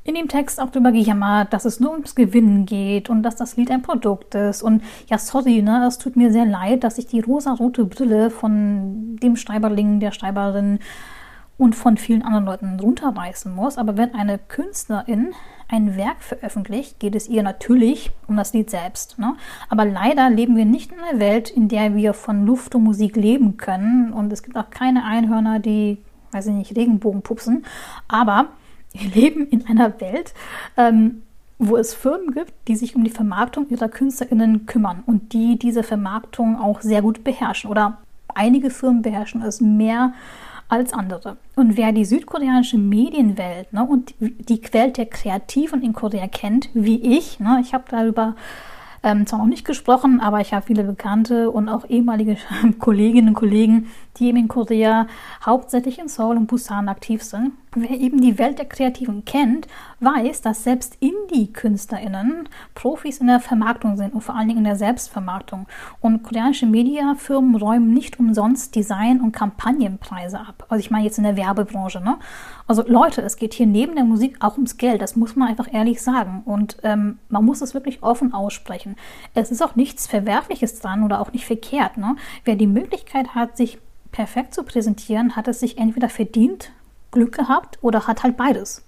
in 0.06 0.14
dem 0.14 0.28
Text 0.28 0.60
auch 0.60 0.70
darüber 0.70 0.92
gejammert, 0.92 1.52
dass 1.52 1.64
es 1.64 1.80
nur 1.80 1.90
ums 1.90 2.14
Gewinnen 2.14 2.64
geht 2.64 3.10
und 3.10 3.22
dass 3.22 3.36
das 3.36 3.56
Lied 3.56 3.70
ein 3.70 3.82
Produkt 3.82 4.34
ist. 4.34 4.62
Und 4.62 4.82
ja, 5.08 5.18
sorry, 5.18 5.62
ne, 5.62 5.84
es 5.86 5.98
tut 5.98 6.16
mir 6.16 6.30
sehr 6.30 6.46
leid, 6.46 6.84
dass 6.84 6.98
ich 6.98 7.06
die 7.06 7.20
rosa-rote 7.20 7.84
Brille 7.84 8.30
von 8.30 9.16
dem 9.16 9.36
Schreiberling, 9.36 9.98
der 9.98 10.12
Schreiberin 10.12 10.78
und 11.58 11.74
von 11.74 11.96
vielen 11.96 12.22
anderen 12.22 12.44
Leuten 12.44 12.78
runterreißen 12.78 13.52
muss. 13.52 13.78
Aber 13.78 13.96
wenn 13.96 14.14
eine 14.14 14.38
Künstlerin 14.38 15.32
ein 15.68 15.96
Werk 15.96 16.22
veröffentlicht, 16.22 17.00
geht 17.00 17.16
es 17.16 17.28
ihr 17.28 17.42
natürlich 17.42 18.12
um 18.28 18.36
das 18.36 18.52
Lied 18.52 18.70
selbst. 18.70 19.18
Ne? 19.18 19.34
Aber 19.68 19.84
leider 19.84 20.30
leben 20.30 20.56
wir 20.56 20.66
nicht 20.66 20.92
in 20.92 21.00
einer 21.00 21.18
Welt, 21.18 21.50
in 21.50 21.68
der 21.68 21.96
wir 21.96 22.14
von 22.14 22.46
Luft 22.46 22.76
und 22.76 22.84
Musik 22.84 23.16
leben 23.16 23.56
können. 23.56 24.12
Und 24.12 24.32
es 24.32 24.44
gibt 24.44 24.56
auch 24.56 24.70
keine 24.70 25.04
Einhörner, 25.04 25.58
die, 25.58 25.98
weiß 26.30 26.46
ich 26.46 26.54
nicht, 26.54 26.76
Regenbogen 26.76 27.22
pupsen. 27.22 27.64
Aber 28.06 28.50
wir 28.98 29.10
leben 29.10 29.46
in 29.48 29.66
einer 29.66 30.00
Welt, 30.00 30.34
ähm, 30.76 31.22
wo 31.58 31.76
es 31.76 31.94
Firmen 31.94 32.32
gibt, 32.32 32.52
die 32.68 32.76
sich 32.76 32.96
um 32.96 33.04
die 33.04 33.10
Vermarktung 33.10 33.68
ihrer 33.70 33.88
KünstlerInnen 33.88 34.66
kümmern 34.66 35.02
und 35.06 35.32
die 35.32 35.58
diese 35.58 35.82
Vermarktung 35.82 36.58
auch 36.58 36.82
sehr 36.82 37.02
gut 37.02 37.24
beherrschen. 37.24 37.70
Oder 37.70 37.98
einige 38.34 38.70
Firmen 38.70 39.02
beherrschen 39.02 39.42
es 39.42 39.60
mehr 39.60 40.12
als 40.68 40.92
andere. 40.92 41.36
Und 41.54 41.76
wer 41.76 41.92
die 41.92 42.04
südkoreanische 42.04 42.76
Medienwelt 42.78 43.72
ne, 43.72 43.84
und 43.84 44.14
die 44.18 44.60
Welt 44.72 44.98
der 44.98 45.06
Kreativen 45.06 45.82
in 45.82 45.92
Korea 45.92 46.26
kennt, 46.26 46.68
wie 46.74 47.16
ich, 47.16 47.40
ne, 47.40 47.58
ich 47.62 47.72
habe 47.72 47.84
darüber 47.88 48.34
ähm, 49.02 49.26
zwar 49.26 49.38
noch 49.38 49.46
nicht 49.46 49.64
gesprochen, 49.64 50.20
aber 50.20 50.40
ich 50.40 50.52
habe 50.52 50.66
viele 50.66 50.82
Bekannte 50.82 51.50
und 51.50 51.68
auch 51.68 51.88
ehemalige 51.88 52.36
Kolleginnen 52.78 53.28
und 53.28 53.34
Kollegen, 53.34 53.86
die 54.16 54.26
eben 54.26 54.38
in 54.38 54.48
Korea 54.48 55.06
hauptsächlich 55.44 55.98
in 55.98 56.08
Seoul 56.08 56.36
und 56.36 56.48
Busan 56.48 56.88
aktiv 56.88 57.22
sind. 57.22 57.52
Wer 57.78 57.90
eben 57.90 58.22
die 58.22 58.38
Welt 58.38 58.58
der 58.58 58.64
Kreativen 58.64 59.26
kennt, 59.26 59.68
weiß, 60.00 60.40
dass 60.40 60.64
selbst 60.64 60.96
Indie-KünstlerInnen 61.00 62.48
Profis 62.74 63.18
in 63.18 63.26
der 63.26 63.38
Vermarktung 63.38 63.98
sind 63.98 64.14
und 64.14 64.22
vor 64.22 64.34
allen 64.34 64.48
Dingen 64.48 64.60
in 64.60 64.64
der 64.64 64.76
Selbstvermarktung. 64.76 65.66
Und 66.00 66.22
koreanische 66.22 66.64
Mediafirmen 66.64 67.54
räumen 67.54 67.92
nicht 67.92 68.18
umsonst 68.18 68.74
Design- 68.74 69.20
und 69.20 69.32
Kampagnenpreise 69.32 70.40
ab. 70.40 70.64
Also 70.70 70.80
ich 70.80 70.90
meine 70.90 71.04
jetzt 71.04 71.18
in 71.18 71.24
der 71.24 71.36
Werbebranche. 71.36 72.00
Ne? 72.00 72.16
Also 72.66 72.82
Leute, 72.86 73.20
es 73.20 73.36
geht 73.36 73.52
hier 73.52 73.66
neben 73.66 73.94
der 73.94 74.04
Musik 74.04 74.38
auch 74.40 74.54
ums 74.54 74.78
Geld. 74.78 75.02
Das 75.02 75.14
muss 75.14 75.36
man 75.36 75.48
einfach 75.48 75.70
ehrlich 75.70 76.00
sagen. 76.00 76.44
Und 76.46 76.78
ähm, 76.82 77.18
man 77.28 77.44
muss 77.44 77.60
es 77.60 77.74
wirklich 77.74 78.02
offen 78.02 78.32
aussprechen. 78.32 78.96
Es 79.34 79.50
ist 79.50 79.60
auch 79.60 79.76
nichts 79.76 80.06
Verwerfliches 80.06 80.80
dran 80.80 81.02
oder 81.02 81.20
auch 81.20 81.34
nicht 81.34 81.44
verkehrt. 81.44 81.98
Ne? 81.98 82.16
Wer 82.46 82.56
die 82.56 82.66
Möglichkeit 82.66 83.34
hat, 83.34 83.58
sich 83.58 83.78
perfekt 84.12 84.54
zu 84.54 84.62
präsentieren, 84.62 85.36
hat 85.36 85.46
es 85.46 85.60
sich 85.60 85.76
entweder 85.76 86.08
verdient, 86.08 86.72
Glück 87.10 87.32
gehabt 87.32 87.78
oder 87.82 88.06
hat 88.06 88.22
halt 88.22 88.36
beides. 88.36 88.84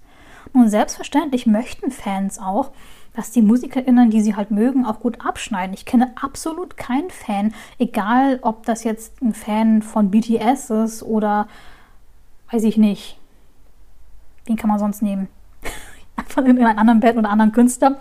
Nun, 0.52 0.68
selbstverständlich 0.68 1.46
möchten 1.46 1.90
Fans 1.90 2.38
auch, 2.38 2.70
dass 3.14 3.30
die 3.30 3.42
MusikerInnen, 3.42 4.10
die 4.10 4.20
sie 4.20 4.37
halt 4.37 4.50
mögen, 4.50 4.87
auch 4.87 5.00
gut 5.00 5.25
abschneiden. 5.25 5.75
Ich 5.75 5.84
kenne 5.84 6.12
absolut 6.20 6.76
keinen 6.76 7.10
Fan, 7.10 7.52
egal 7.78 8.38
ob 8.42 8.64
das 8.64 8.84
jetzt 8.84 9.20
ein 9.22 9.34
Fan 9.34 9.82
von 9.82 10.10
BTS 10.10 10.70
ist 10.70 11.02
oder 11.02 11.48
weiß 12.50 12.62
ich 12.64 12.76
nicht. 12.76 13.18
Wen 14.46 14.56
kann 14.56 14.70
man 14.70 14.78
sonst 14.78 15.02
nehmen? 15.02 15.28
Von 16.28 16.46
irgendeiner 16.46 16.78
anderen 16.78 17.00
Band 17.00 17.18
oder 17.18 17.30
anderen 17.30 17.52
Künstler. 17.52 18.00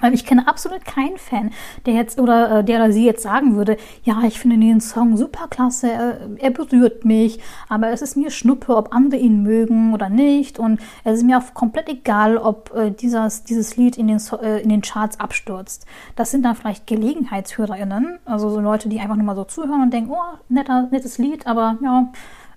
Weil 0.00 0.12
ich 0.12 0.26
kenne 0.26 0.46
absolut 0.46 0.84
keinen 0.84 1.16
Fan, 1.16 1.52
der 1.86 1.94
jetzt 1.94 2.20
oder 2.20 2.58
äh, 2.58 2.64
der 2.64 2.80
oder 2.80 2.92
sie 2.92 3.06
jetzt 3.06 3.22
sagen 3.22 3.56
würde, 3.56 3.78
ja, 4.04 4.22
ich 4.26 4.38
finde 4.38 4.58
den 4.58 4.82
Song 4.82 5.16
super 5.16 5.48
klasse, 5.48 5.90
er, 5.90 6.20
er, 6.36 6.50
berührt 6.50 7.06
mich, 7.06 7.40
aber 7.70 7.88
es 7.90 8.02
ist 8.02 8.14
mir 8.14 8.30
Schnuppe, 8.30 8.76
ob 8.76 8.94
andere 8.94 9.18
ihn 9.18 9.42
mögen 9.42 9.94
oder 9.94 10.10
nicht. 10.10 10.58
Und 10.58 10.80
es 11.04 11.18
ist 11.18 11.24
mir 11.24 11.38
auch 11.38 11.54
komplett 11.54 11.88
egal, 11.88 12.36
ob 12.36 12.74
äh, 12.74 12.90
dieses, 12.90 13.44
dieses 13.44 13.78
Lied 13.78 13.96
in 13.96 14.08
den, 14.08 14.20
äh, 14.42 14.60
in 14.60 14.68
den 14.68 14.82
Charts 14.82 15.18
abstürzt. 15.18 15.86
Das 16.14 16.30
sind 16.30 16.42
dann 16.42 16.56
vielleicht 16.56 16.86
GelegenheitshörerInnen, 16.86 18.18
also 18.26 18.50
so 18.50 18.60
Leute, 18.60 18.90
die 18.90 19.00
einfach 19.00 19.16
nur 19.16 19.24
mal 19.24 19.36
so 19.36 19.44
zuhören 19.44 19.80
und 19.80 19.94
denken, 19.94 20.10
oh, 20.10 20.38
netter, 20.50 20.88
nettes 20.90 21.16
Lied, 21.16 21.46
aber 21.46 21.78
ja, 21.82 22.12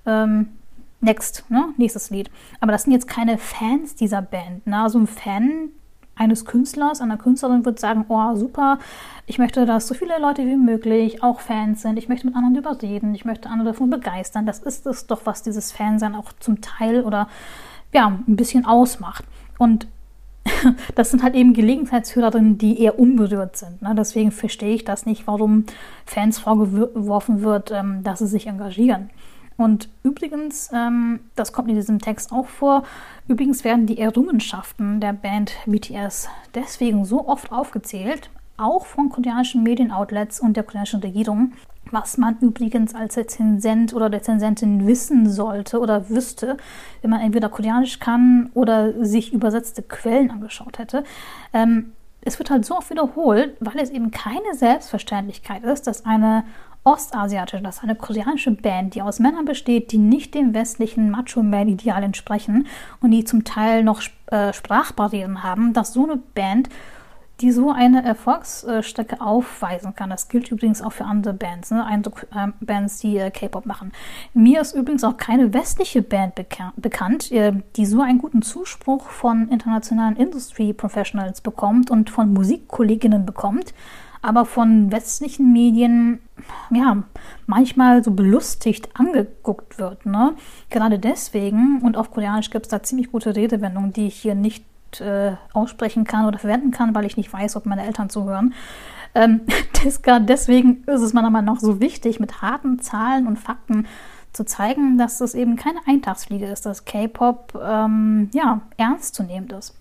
ähm, 0.05 0.50
next, 1.00 1.46
ne? 1.50 1.69
nächstes 1.77 2.10
Lied. 2.10 2.29
Aber 2.60 2.74
das 2.74 2.84
sind 2.84 2.91
jetzt 2.91 3.08
keine 3.08 3.38
Fans 3.38 3.96
dieser 3.96 4.22
Band. 4.22 4.67
Ne? 4.67 4.81
Also 4.81 5.00
ein 5.00 5.08
Fan 5.08 5.69
eines 6.19 6.45
Künstlers, 6.45 7.01
einer 7.01 7.17
Künstlerin 7.17 7.65
wird 7.65 7.79
sagen, 7.79 8.05
oh 8.09 8.35
super, 8.35 8.77
ich 9.25 9.39
möchte, 9.39 9.65
dass 9.65 9.88
so 9.88 9.93
viele 9.95 10.19
Leute 10.19 10.45
wie 10.45 10.57
möglich 10.57 11.23
auch 11.23 11.39
Fans 11.39 11.81
sind, 11.81 11.97
ich 11.97 12.09
möchte 12.09 12.27
mit 12.27 12.35
anderen 12.35 12.57
überreden, 12.57 13.15
ich 13.15 13.25
möchte 13.25 13.49
andere 13.49 13.69
davon 13.69 13.89
begeistern. 13.89 14.45
Das 14.45 14.59
ist 14.59 14.85
es 14.85 15.07
doch, 15.07 15.21
was 15.23 15.43
dieses 15.43 15.71
Fansein 15.71 16.15
auch 16.15 16.33
zum 16.39 16.61
Teil 16.61 17.03
oder 17.03 17.29
ja, 17.93 18.07
ein 18.07 18.35
bisschen 18.35 18.65
ausmacht. 18.65 19.23
Und 19.57 19.88
das 20.95 21.11
sind 21.11 21.23
halt 21.23 21.35
eben 21.35 21.53
Gelegenheitshörerinnen, 21.53 22.57
die 22.57 22.81
eher 22.81 22.99
unberührt 22.99 23.55
sind. 23.55 23.81
Ne? 23.81 23.95
Deswegen 23.95 24.31
verstehe 24.31 24.75
ich 24.75 24.83
das 24.83 25.05
nicht, 25.05 25.25
warum 25.25 25.65
Fans 26.05 26.38
vorgeworfen 26.39 27.41
wird, 27.43 27.71
ähm, 27.71 28.03
dass 28.03 28.19
sie 28.19 28.27
sich 28.27 28.47
engagieren. 28.47 29.09
Und 29.59 29.89
übrigens, 30.03 30.69
ähm, 30.73 31.19
das 31.35 31.51
kommt 31.51 31.67
in 31.67 31.75
diesem 31.75 31.99
Text 31.99 32.31
auch 32.31 32.47
vor, 32.47 32.83
übrigens 33.27 33.65
werden 33.65 33.87
die 33.87 33.99
Errungenschaften 33.99 35.01
der 35.01 35.11
Band 35.11 35.51
BTS 35.65 36.29
deswegen 36.55 37.03
so 37.03 37.27
oft 37.27 37.51
aufgezählt, 37.51 38.29
auch 38.55 38.85
von 38.85 39.09
koreanischen 39.09 39.61
Medienoutlets 39.61 40.39
und 40.39 40.55
der 40.55 40.63
koreanischen 40.63 41.01
Regierung, 41.01 41.51
was 41.91 42.17
man 42.17 42.37
übrigens 42.39 42.95
als 42.95 43.17
Rezensent 43.17 43.93
oder 43.93 44.09
Rezensentin 44.09 44.87
wissen 44.87 45.29
sollte 45.29 45.81
oder 45.81 46.09
wüsste, 46.09 46.55
wenn 47.01 47.09
man 47.09 47.19
entweder 47.19 47.49
Koreanisch 47.49 47.99
kann 47.99 48.51
oder 48.53 49.05
sich 49.05 49.33
übersetzte 49.33 49.83
Quellen 49.83 50.31
angeschaut 50.31 50.79
hätte. 50.79 51.03
Ähm, 51.51 51.91
es 52.21 52.39
wird 52.39 52.49
halt 52.49 52.65
so 52.65 52.77
oft 52.77 52.89
wiederholt, 52.89 53.57
weil 53.59 53.79
es 53.79 53.89
eben 53.89 54.11
keine 54.11 54.53
Selbstverständlichkeit 54.53 55.65
ist, 55.65 55.85
dass 55.85 56.05
eine 56.05 56.45
ostasiatische, 56.83 57.62
das 57.62 57.77
ist 57.77 57.83
eine 57.83 57.95
koreanische 57.95 58.51
Band, 58.51 58.95
die 58.95 59.01
aus 59.01 59.19
Männern 59.19 59.45
besteht, 59.45 59.91
die 59.91 59.98
nicht 59.98 60.33
dem 60.33 60.53
westlichen 60.53 61.12
Macho-Man-Ideal 61.12 62.03
entsprechen 62.03 62.67
und 63.01 63.12
die 63.12 63.24
zum 63.24 63.43
Teil 63.43 63.83
noch 63.83 64.01
äh, 64.27 64.53
Sprachbarrieren 64.53 65.43
haben, 65.43 65.74
dass 65.74 65.93
so 65.93 66.03
eine 66.03 66.17
Band 66.17 66.69
die 67.41 67.51
so 67.51 67.71
eine 67.71 68.03
Erfolgsstrecke 68.03 69.21
aufweisen 69.21 69.95
kann. 69.95 70.09
Das 70.09 70.27
gilt 70.27 70.51
übrigens 70.51 70.81
auch 70.81 70.91
für 70.91 71.05
andere 71.05 71.33
Bands, 71.33 71.71
ne? 71.71 71.86
Eindruck, 71.86 72.27
äh, 72.36 72.48
Bands, 72.59 73.00
die 73.00 73.17
äh, 73.17 73.31
K-Pop 73.31 73.65
machen. 73.65 73.91
Mir 74.33 74.62
ist 74.62 74.75
übrigens 74.75 75.03
auch 75.03 75.17
keine 75.17 75.53
westliche 75.53 76.01
Band 76.01 76.36
beka 76.36 76.74
bekannt, 76.75 77.31
äh, 77.31 77.53
die 77.75 77.86
so 77.86 78.01
einen 78.01 78.19
guten 78.19 78.41
Zuspruch 78.41 79.09
von 79.09 79.48
internationalen 79.50 80.17
Industry 80.17 80.74
Professionals 80.74 81.41
bekommt 81.41 81.89
und 81.89 82.09
von 82.09 82.33
Musikkolleginnen 82.33 83.25
bekommt 83.25 83.74
aber 84.21 84.45
von 84.45 84.91
westlichen 84.91 85.53
Medien 85.53 86.19
ja 86.71 87.03
manchmal 87.47 88.03
so 88.03 88.11
belustigt 88.11 88.89
angeguckt 88.93 89.79
wird. 89.79 90.05
Ne? 90.05 90.33
Gerade 90.69 90.99
deswegen, 90.99 91.81
und 91.81 91.97
auf 91.97 92.11
Koreanisch 92.11 92.49
gibt 92.49 92.65
es 92.65 92.69
da 92.69 92.83
ziemlich 92.83 93.11
gute 93.11 93.35
Redewendungen, 93.35 93.93
die 93.93 94.07
ich 94.07 94.15
hier 94.15 94.35
nicht 94.35 94.65
äh, 94.99 95.33
aussprechen 95.53 96.03
kann 96.03 96.25
oder 96.25 96.39
verwenden 96.39 96.71
kann, 96.71 96.95
weil 96.95 97.05
ich 97.05 97.17
nicht 97.17 97.31
weiß, 97.31 97.55
ob 97.55 97.65
meine 97.65 97.85
Eltern 97.85 98.09
zuhören. 98.09 98.53
Ähm, 99.15 99.41
deswegen 100.19 100.83
ist 100.85 101.01
es 101.01 101.13
Meinung 101.29 101.55
nach 101.55 101.61
so 101.61 101.79
wichtig, 101.79 102.19
mit 102.19 102.41
harten 102.41 102.79
Zahlen 102.79 103.27
und 103.27 103.38
Fakten 103.38 103.88
zu 104.33 104.45
zeigen, 104.45 104.97
dass 104.97 105.17
das 105.17 105.33
eben 105.33 105.55
keine 105.55 105.79
Eintagsfliege 105.88 106.45
ist, 106.45 106.65
dass 106.65 106.85
K-Pop 106.85 107.59
ähm, 107.63 108.29
ja, 108.33 108.61
ernstzunehmend 108.77 109.53
ist. 109.53 109.75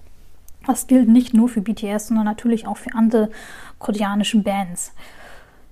Das 0.67 0.87
gilt 0.87 1.09
nicht 1.09 1.35
nur 1.35 1.49
für 1.49 1.61
BTS, 1.61 2.09
sondern 2.09 2.27
natürlich 2.27 2.67
auch 2.67 2.77
für 2.77 2.95
andere 2.95 3.31
koreanische 3.79 4.39
Bands. 4.39 4.93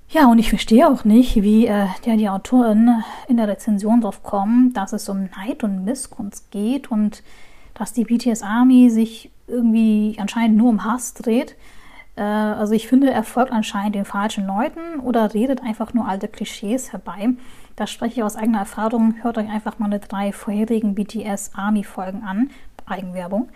Ja, 0.09 0.27
und 0.27 0.39
ich 0.39 0.51
verstehe 0.51 0.89
auch 0.89 1.05
nicht, 1.05 1.43
wie 1.43 1.67
äh, 1.67 1.87
ja, 2.05 2.17
die 2.17 2.29
Autoren 2.29 3.03
in 3.27 3.37
der 3.39 3.49
Rezension 3.49 4.01
darauf 4.01 4.23
kommen, 4.23 4.73
dass 4.73 4.93
es 4.93 5.09
um 5.09 5.29
Neid 5.37 5.65
und 5.65 5.85
Missgunst 5.85 6.51
geht 6.53 6.91
und 6.91 7.23
dass 7.75 7.93
die 7.93 8.05
BTS 8.05 8.43
Army 8.43 8.89
sich 8.89 9.31
irgendwie 9.49 10.17
anscheinend 10.19 10.57
nur 10.57 10.71
um 10.71 10.85
Hass 10.85 11.15
dreht. 11.15 11.57
Äh, 12.15 12.23
also 12.23 12.73
ich 12.73 12.87
finde, 12.87 13.11
er 13.11 13.25
folgt 13.25 13.51
anscheinend 13.51 13.97
den 13.97 14.05
falschen 14.05 14.47
Leuten 14.47 15.01
oder 15.01 15.35
redet 15.35 15.63
einfach 15.63 15.93
nur 15.93 16.07
alte 16.07 16.29
Klischees 16.29 16.93
herbei. 16.93 17.31
Da 17.75 17.87
spreche 17.87 18.21
ich 18.21 18.23
aus 18.23 18.37
eigener 18.37 18.61
Erfahrung. 18.61 19.17
Hört 19.23 19.39
euch 19.39 19.51
einfach 19.51 19.79
mal 19.79 19.91
die 19.91 20.07
drei 20.07 20.33
vorherigen 20.33 20.95
BTS 20.95 21.53
Army 21.55 21.83
Folgen 21.83 22.23
an. 22.23 22.51
Eigenwerbung. 22.87 23.49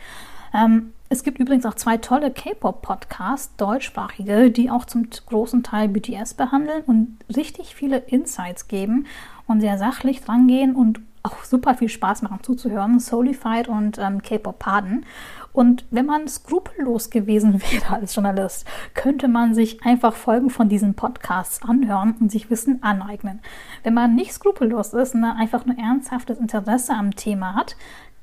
Ähm, 0.53 0.93
es 1.13 1.25
gibt 1.25 1.41
übrigens 1.41 1.67
auch 1.67 1.75
zwei 1.75 1.97
tolle 1.97 2.31
K-Pop-Podcasts, 2.31 3.57
deutschsprachige, 3.57 4.53
die 4.53 4.71
auch 4.71 4.85
zum 4.85 5.09
großen 5.27 5.65
Teil 5.65 5.89
BTS 5.89 6.35
behandeln 6.35 6.85
und 6.87 7.19
richtig 7.37 7.75
viele 7.75 7.99
Insights 7.99 8.69
geben 8.69 9.07
und 9.49 9.61
sehr 9.61 9.77
sachlich 9.77 10.23
drangehen 10.23 10.77
und 10.77 11.01
auch 11.25 11.43
super 11.43 11.75
viel 11.75 11.89
Spaß 11.89 12.23
machen 12.23 12.45
zuzuhören. 12.45 13.01
Solified 13.01 13.67
und 13.67 13.99
ähm, 13.99 14.23
K-Pop 14.23 14.61
Paden. 14.61 15.05
Und 15.53 15.85
wenn 15.91 16.07
man 16.07 16.29
skrupellos 16.29 17.11
gewesen 17.11 17.61
wäre 17.73 17.97
als 17.97 18.15
Journalist, 18.15 18.65
könnte 18.95 19.27
man 19.27 19.53
sich 19.53 19.83
einfach 19.85 20.15
Folgen 20.15 20.49
von 20.49 20.69
diesen 20.69 20.95
Podcasts 20.95 21.61
anhören 21.63 22.15
und 22.21 22.31
sich 22.31 22.51
Wissen 22.51 22.85
aneignen. 22.85 23.41
Wenn 23.83 23.95
man 23.95 24.15
nicht 24.15 24.33
skrupellos 24.33 24.95
ist 24.95 25.17
und 25.17 25.25
einfach 25.25 25.67
nur 25.67 25.77
ernsthaftes 25.77 26.39
Interesse 26.39 26.95
am 26.95 27.17
Thema 27.17 27.57
hat, 27.57 27.75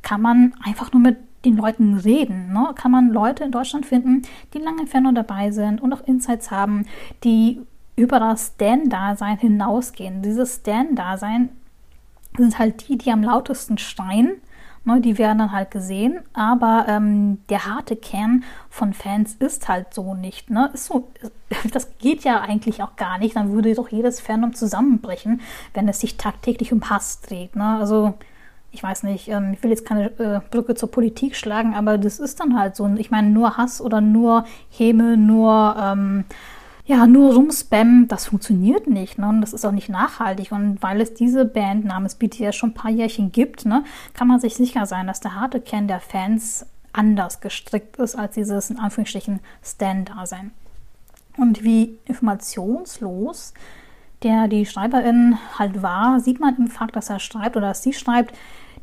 kann 0.03 0.22
man 0.22 0.53
einfach 0.63 0.94
nur 0.94 1.01
mit 1.01 1.17
den 1.46 1.58
Leuten 1.58 1.96
reden. 1.96 2.51
Ne? 2.53 2.70
Kann 2.75 2.91
man 2.91 3.10
Leute 3.10 3.44
in 3.44 3.51
Deutschland 3.51 3.86
finden, 3.86 4.24
die 4.53 4.60
lange 4.60 4.82
Entfernung 4.82 5.15
dabei 5.15 5.51
sind 5.51 5.82
und 5.82 5.94
auch 5.94 6.06
Insights 6.06 6.51
haben, 6.51 6.86
die 7.24 7.62
über 7.96 8.20
das 8.20 8.53
Stan-Dasein 8.56 9.38
hinausgehen. 9.39 10.22
Dieses 10.22 10.58
Stan-Dasein 10.58 11.50
sind 12.38 12.60
halt 12.60 12.88
die, 12.88 12.98
die 12.98 13.12
am 13.12 13.24
lautesten 13.24 13.77
schreien. 13.77 14.41
Ne? 14.86 15.01
Die 15.01 15.17
werden 15.17 15.39
dann 15.39 15.51
halt 15.51 15.72
gesehen, 15.72 16.20
aber 16.34 16.86
ähm, 16.88 17.39
der 17.50 17.65
harte 17.65 17.96
Kern 17.96 18.44
von 18.70 18.94
Fans 18.94 19.36
ist 19.36 19.67
halt 19.67 19.94
so 19.94 20.13
nicht. 20.13 20.50
Ne? 20.50 20.70
Ist 20.74 20.86
so, 20.86 21.10
das 21.74 21.98
geht 21.98 22.24
ja 22.24 22.41
eigentlich 22.41 22.82
auch 22.84 22.96
gar 22.96 23.17
nicht. 23.17 23.36
Dann 23.36 23.51
würde 23.51 23.74
doch 23.74 23.89
jedes 23.89 24.22
Fandom 24.22 24.53
zusammenbrechen, 24.53 25.41
wenn 25.74 25.88
es 25.88 26.00
sich 26.00 26.17
tagtäglich 26.17 26.72
um 26.72 26.89
Hass 26.89 27.22
dreht. 27.22 27.56
Ne? 27.56 27.77
Also 27.79 28.13
ich 28.72 28.84
weiß 28.84 29.04
nicht, 29.04 29.28
ähm, 29.30 29.54
ich 29.54 29.64
will 29.64 29.72
jetzt 29.72 29.86
keine 29.86 30.12
äh, 30.20 30.42
Brücke 30.52 30.76
zur 30.76 30.92
Politik 30.92 31.36
schlagen, 31.36 31.74
aber 31.74 31.98
das 31.98 32.20
ist 32.20 32.40
dann 32.40 32.60
halt 32.60 32.76
so. 32.76 32.88
Ich 32.98 33.12
meine, 33.12 33.30
nur 33.30 33.58
Hass 33.58 33.82
oder 33.82 34.02
nur 34.02 34.46
Häme, 34.70 35.18
nur, 35.18 35.76
ähm, 35.82 36.26
ja, 36.86 37.08
nur 37.08 37.34
Rumspam, 37.34 38.08
das 38.08 38.28
funktioniert 38.28 38.88
nicht. 38.88 39.18
Ne? 39.18 39.28
Und 39.30 39.42
das 39.42 39.54
ist 39.54 39.66
auch 39.66 39.72
nicht 39.72 39.90
nachhaltig. 39.90 40.52
Und 40.52 40.82
weil 40.82 41.02
es 41.02 41.14
diese 41.14 41.46
Band 41.46 41.86
namens 41.86 42.16
BTS 42.16 42.56
schon 42.56 42.72
ein 42.72 42.76
paar 42.76 42.92
Jährchen 42.92 43.32
gibt, 43.32 43.66
ne, 43.66 43.84
kann 44.14 44.28
man 44.28 44.40
sich 44.40 44.56
sicher 44.56 44.86
sein, 44.86 45.08
dass 45.08 45.20
der 45.20 45.36
harte 45.36 45.60
Kern 45.60 45.88
der 45.88 46.00
Fans 46.00 46.66
anders 46.94 47.42
gestrickt 47.42 47.98
ist 47.98 48.16
als 48.16 48.36
dieses, 48.36 48.70
in 48.70 48.80
Anführungsstrichen, 48.80 49.40
Stand-Dasein. 49.64 50.52
Und 51.38 51.64
wie 51.64 52.00
informationslos 52.06 53.54
der 54.24 54.48
die 54.48 54.66
Schreiberin 54.66 55.38
halt 55.58 55.82
war, 55.82 56.20
sieht 56.20 56.40
man 56.40 56.56
im 56.58 56.68
Fakt, 56.68 56.96
dass 56.96 57.10
er 57.10 57.20
schreibt 57.20 57.56
oder 57.56 57.70
dass 57.70 57.84
sie 57.84 57.94
schreibt, 57.94 58.36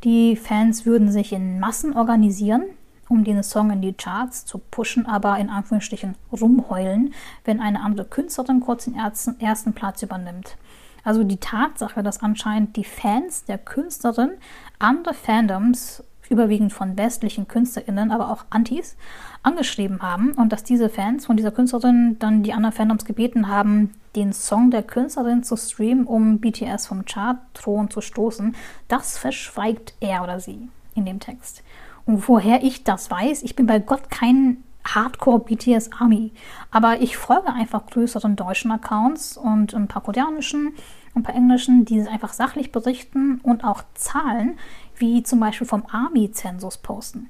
die 0.03 0.35
Fans 0.35 0.85
würden 0.85 1.11
sich 1.11 1.33
in 1.33 1.59
Massen 1.59 1.95
organisieren, 1.95 2.63
um 3.09 3.23
den 3.23 3.43
Song 3.43 3.71
in 3.71 3.81
die 3.81 3.93
Charts 3.93 4.45
zu 4.45 4.57
pushen, 4.57 5.05
aber 5.05 5.37
in 5.37 5.49
Anführungsstrichen 5.49 6.15
rumheulen, 6.31 7.13
wenn 7.43 7.59
eine 7.59 7.81
andere 7.81 8.05
Künstlerin 8.05 8.61
kurz 8.61 8.85
den 8.85 8.95
ersten 8.95 9.73
Platz 9.73 10.01
übernimmt. 10.01 10.57
Also 11.03 11.23
die 11.23 11.37
Tatsache, 11.37 12.01
dass 12.01 12.23
anscheinend 12.23 12.75
die 12.75 12.83
Fans 12.83 13.45
der 13.45 13.59
Künstlerin 13.59 14.31
andere 14.79 15.13
Fandoms 15.13 16.03
überwiegend 16.29 16.73
von 16.73 16.97
westlichen 16.97 17.47
KünstlerInnen, 17.47 18.11
aber 18.11 18.31
auch 18.31 18.45
Antis, 18.49 18.95
angeschrieben 19.43 20.01
haben 20.01 20.31
und 20.33 20.51
dass 20.51 20.63
diese 20.63 20.89
Fans 20.89 21.25
von 21.25 21.37
dieser 21.37 21.51
Künstlerin 21.51 22.17
dann 22.19 22.43
die 22.43 22.53
anderen 22.53 22.75
Fandoms 22.75 23.05
gebeten 23.05 23.47
haben, 23.47 23.93
den 24.15 24.33
Song 24.33 24.71
der 24.71 24.83
Künstlerin 24.83 25.43
zu 25.43 25.55
streamen, 25.55 26.05
um 26.05 26.39
BTS 26.39 26.87
vom 26.87 27.05
Chart-Thron 27.05 27.89
zu 27.89 28.01
stoßen, 28.01 28.55
das 28.87 29.17
verschweigt 29.17 29.93
er 29.99 30.23
oder 30.23 30.39
sie 30.39 30.69
in 30.95 31.05
dem 31.05 31.19
Text. 31.19 31.63
Und 32.05 32.27
woher 32.27 32.63
ich 32.63 32.83
das 32.83 33.11
weiß, 33.11 33.43
ich 33.43 33.55
bin 33.55 33.65
bei 33.65 33.79
Gott 33.79 34.09
kein 34.09 34.63
Hardcore 34.85 35.39
BTS 35.39 35.91
Army, 35.99 36.31
aber 36.71 37.01
ich 37.01 37.17
folge 37.17 37.51
einfach 37.51 37.87
größeren 37.87 38.35
deutschen 38.35 38.71
Accounts 38.71 39.35
und 39.35 39.73
ein 39.73 39.87
paar 39.87 40.03
koreanischen, 40.03 40.73
ein 41.15 41.23
paar 41.23 41.35
englischen, 41.35 41.85
die 41.85 41.97
es 41.97 42.07
einfach 42.07 42.33
sachlich 42.33 42.71
berichten 42.71 43.39
und 43.41 43.63
auch 43.63 43.83
Zahlen, 43.95 44.59
wie 44.97 45.23
zum 45.23 45.39
Beispiel 45.39 45.67
vom 45.67 45.83
Army-Zensus 45.91 46.77
posten. 46.77 47.29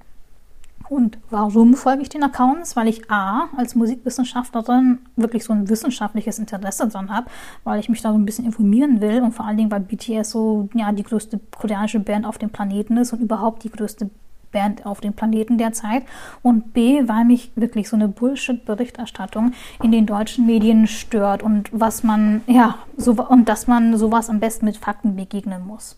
Und 0.87 1.17
warum 1.29 1.73
folge 1.73 2.03
ich 2.03 2.09
den 2.09 2.23
Accounts? 2.23 2.75
Weil 2.75 2.87
ich 2.87 3.09
A, 3.09 3.47
als 3.57 3.75
Musikwissenschaftlerin 3.75 4.99
wirklich 5.15 5.43
so 5.43 5.53
ein 5.53 5.67
wissenschaftliches 5.67 6.37
Interesse 6.37 6.87
dran 6.87 7.09
habe, 7.09 7.27
weil 7.63 7.79
ich 7.79 7.89
mich 7.89 8.01
da 8.01 8.11
so 8.11 8.17
ein 8.17 8.25
bisschen 8.25 8.45
informieren 8.45 9.01
will 9.01 9.21
und 9.21 9.31
vor 9.31 9.45
allen 9.45 9.57
Dingen, 9.57 9.71
weil 9.71 9.79
BTS 9.79 10.29
so 10.29 10.69
ja, 10.73 10.91
die 10.91 11.03
größte 11.03 11.39
koreanische 11.57 11.99
Band 11.99 12.25
auf 12.25 12.37
dem 12.37 12.51
Planeten 12.51 12.97
ist 12.97 13.13
und 13.13 13.21
überhaupt 13.21 13.63
die 13.63 13.71
größte 13.71 14.09
Band 14.51 14.85
auf 14.85 15.01
dem 15.01 15.13
Planeten 15.13 15.57
derzeit. 15.57 16.03
Und 16.43 16.73
B, 16.73 17.07
weil 17.07 17.25
mich 17.25 17.51
wirklich 17.55 17.89
so 17.89 17.95
eine 17.95 18.07
Bullshit-Berichterstattung 18.07 19.53
in 19.81 19.91
den 19.91 20.05
deutschen 20.05 20.45
Medien 20.45 20.87
stört 20.87 21.41
und 21.41 21.69
was 21.73 22.03
man, 22.03 22.41
ja, 22.47 22.75
so, 22.95 23.13
und 23.13 23.49
dass 23.49 23.67
man 23.67 23.97
sowas 23.97 24.29
am 24.29 24.39
besten 24.39 24.65
mit 24.65 24.77
Fakten 24.77 25.15
begegnen 25.15 25.65
muss. 25.65 25.97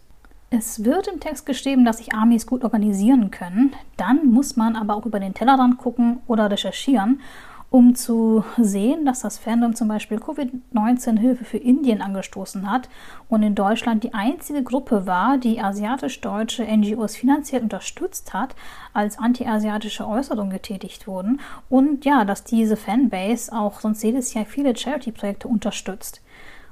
Es 0.50 0.86
wird 0.86 1.10
im 1.10 1.20
Text 1.20 1.46
geschrieben, 1.46 1.84
dass 1.84 1.98
sich 1.98 2.14
Armees 2.14 2.48
gut 2.48 2.64
organisieren 2.64 3.32
können. 3.32 3.76
Dann 3.98 4.28
muss 4.28 4.56
man 4.56 4.78
aber 4.78 4.96
auch 4.96 5.06
über 5.06 5.20
den 5.20 5.34
Tellerrand 5.34 5.78
gucken 5.78 6.22
oder 6.26 6.50
recherchieren, 6.50 7.20
um 7.70 7.96
zu 7.96 8.46
sehen, 8.58 9.06
dass 9.06 9.20
das 9.20 9.38
Fandom 9.38 9.76
zum 9.76 9.90
Beispiel 9.90 10.20
Covid-19-Hilfe 10.20 11.44
für 11.44 11.58
Indien 11.58 12.02
angestoßen 12.02 12.72
hat 12.72 12.88
und 13.28 13.44
in 13.44 13.56
Deutschland 13.56 14.06
die 14.06 14.14
einzige 14.14 14.64
Gruppe 14.64 15.06
war, 15.06 15.38
die 15.38 15.60
asiatisch-deutsche 15.60 16.64
NGOs 16.64 17.18
finanziell 17.18 17.62
unterstützt 17.62 18.34
hat, 18.34 18.56
als 18.94 19.20
anti-asiatische 19.20 20.08
Äußerungen 20.08 20.50
getätigt 20.50 21.08
wurden. 21.08 21.42
Und 21.70 22.06
ja, 22.06 22.24
dass 22.24 22.46
diese 22.46 22.78
Fanbase 22.78 23.52
auch 23.52 23.82
sonst 23.82 24.02
jedes 24.02 24.34
Jahr 24.34 24.46
viele 24.46 24.74
Charity-Projekte 24.78 25.50
unterstützt. 25.50 26.22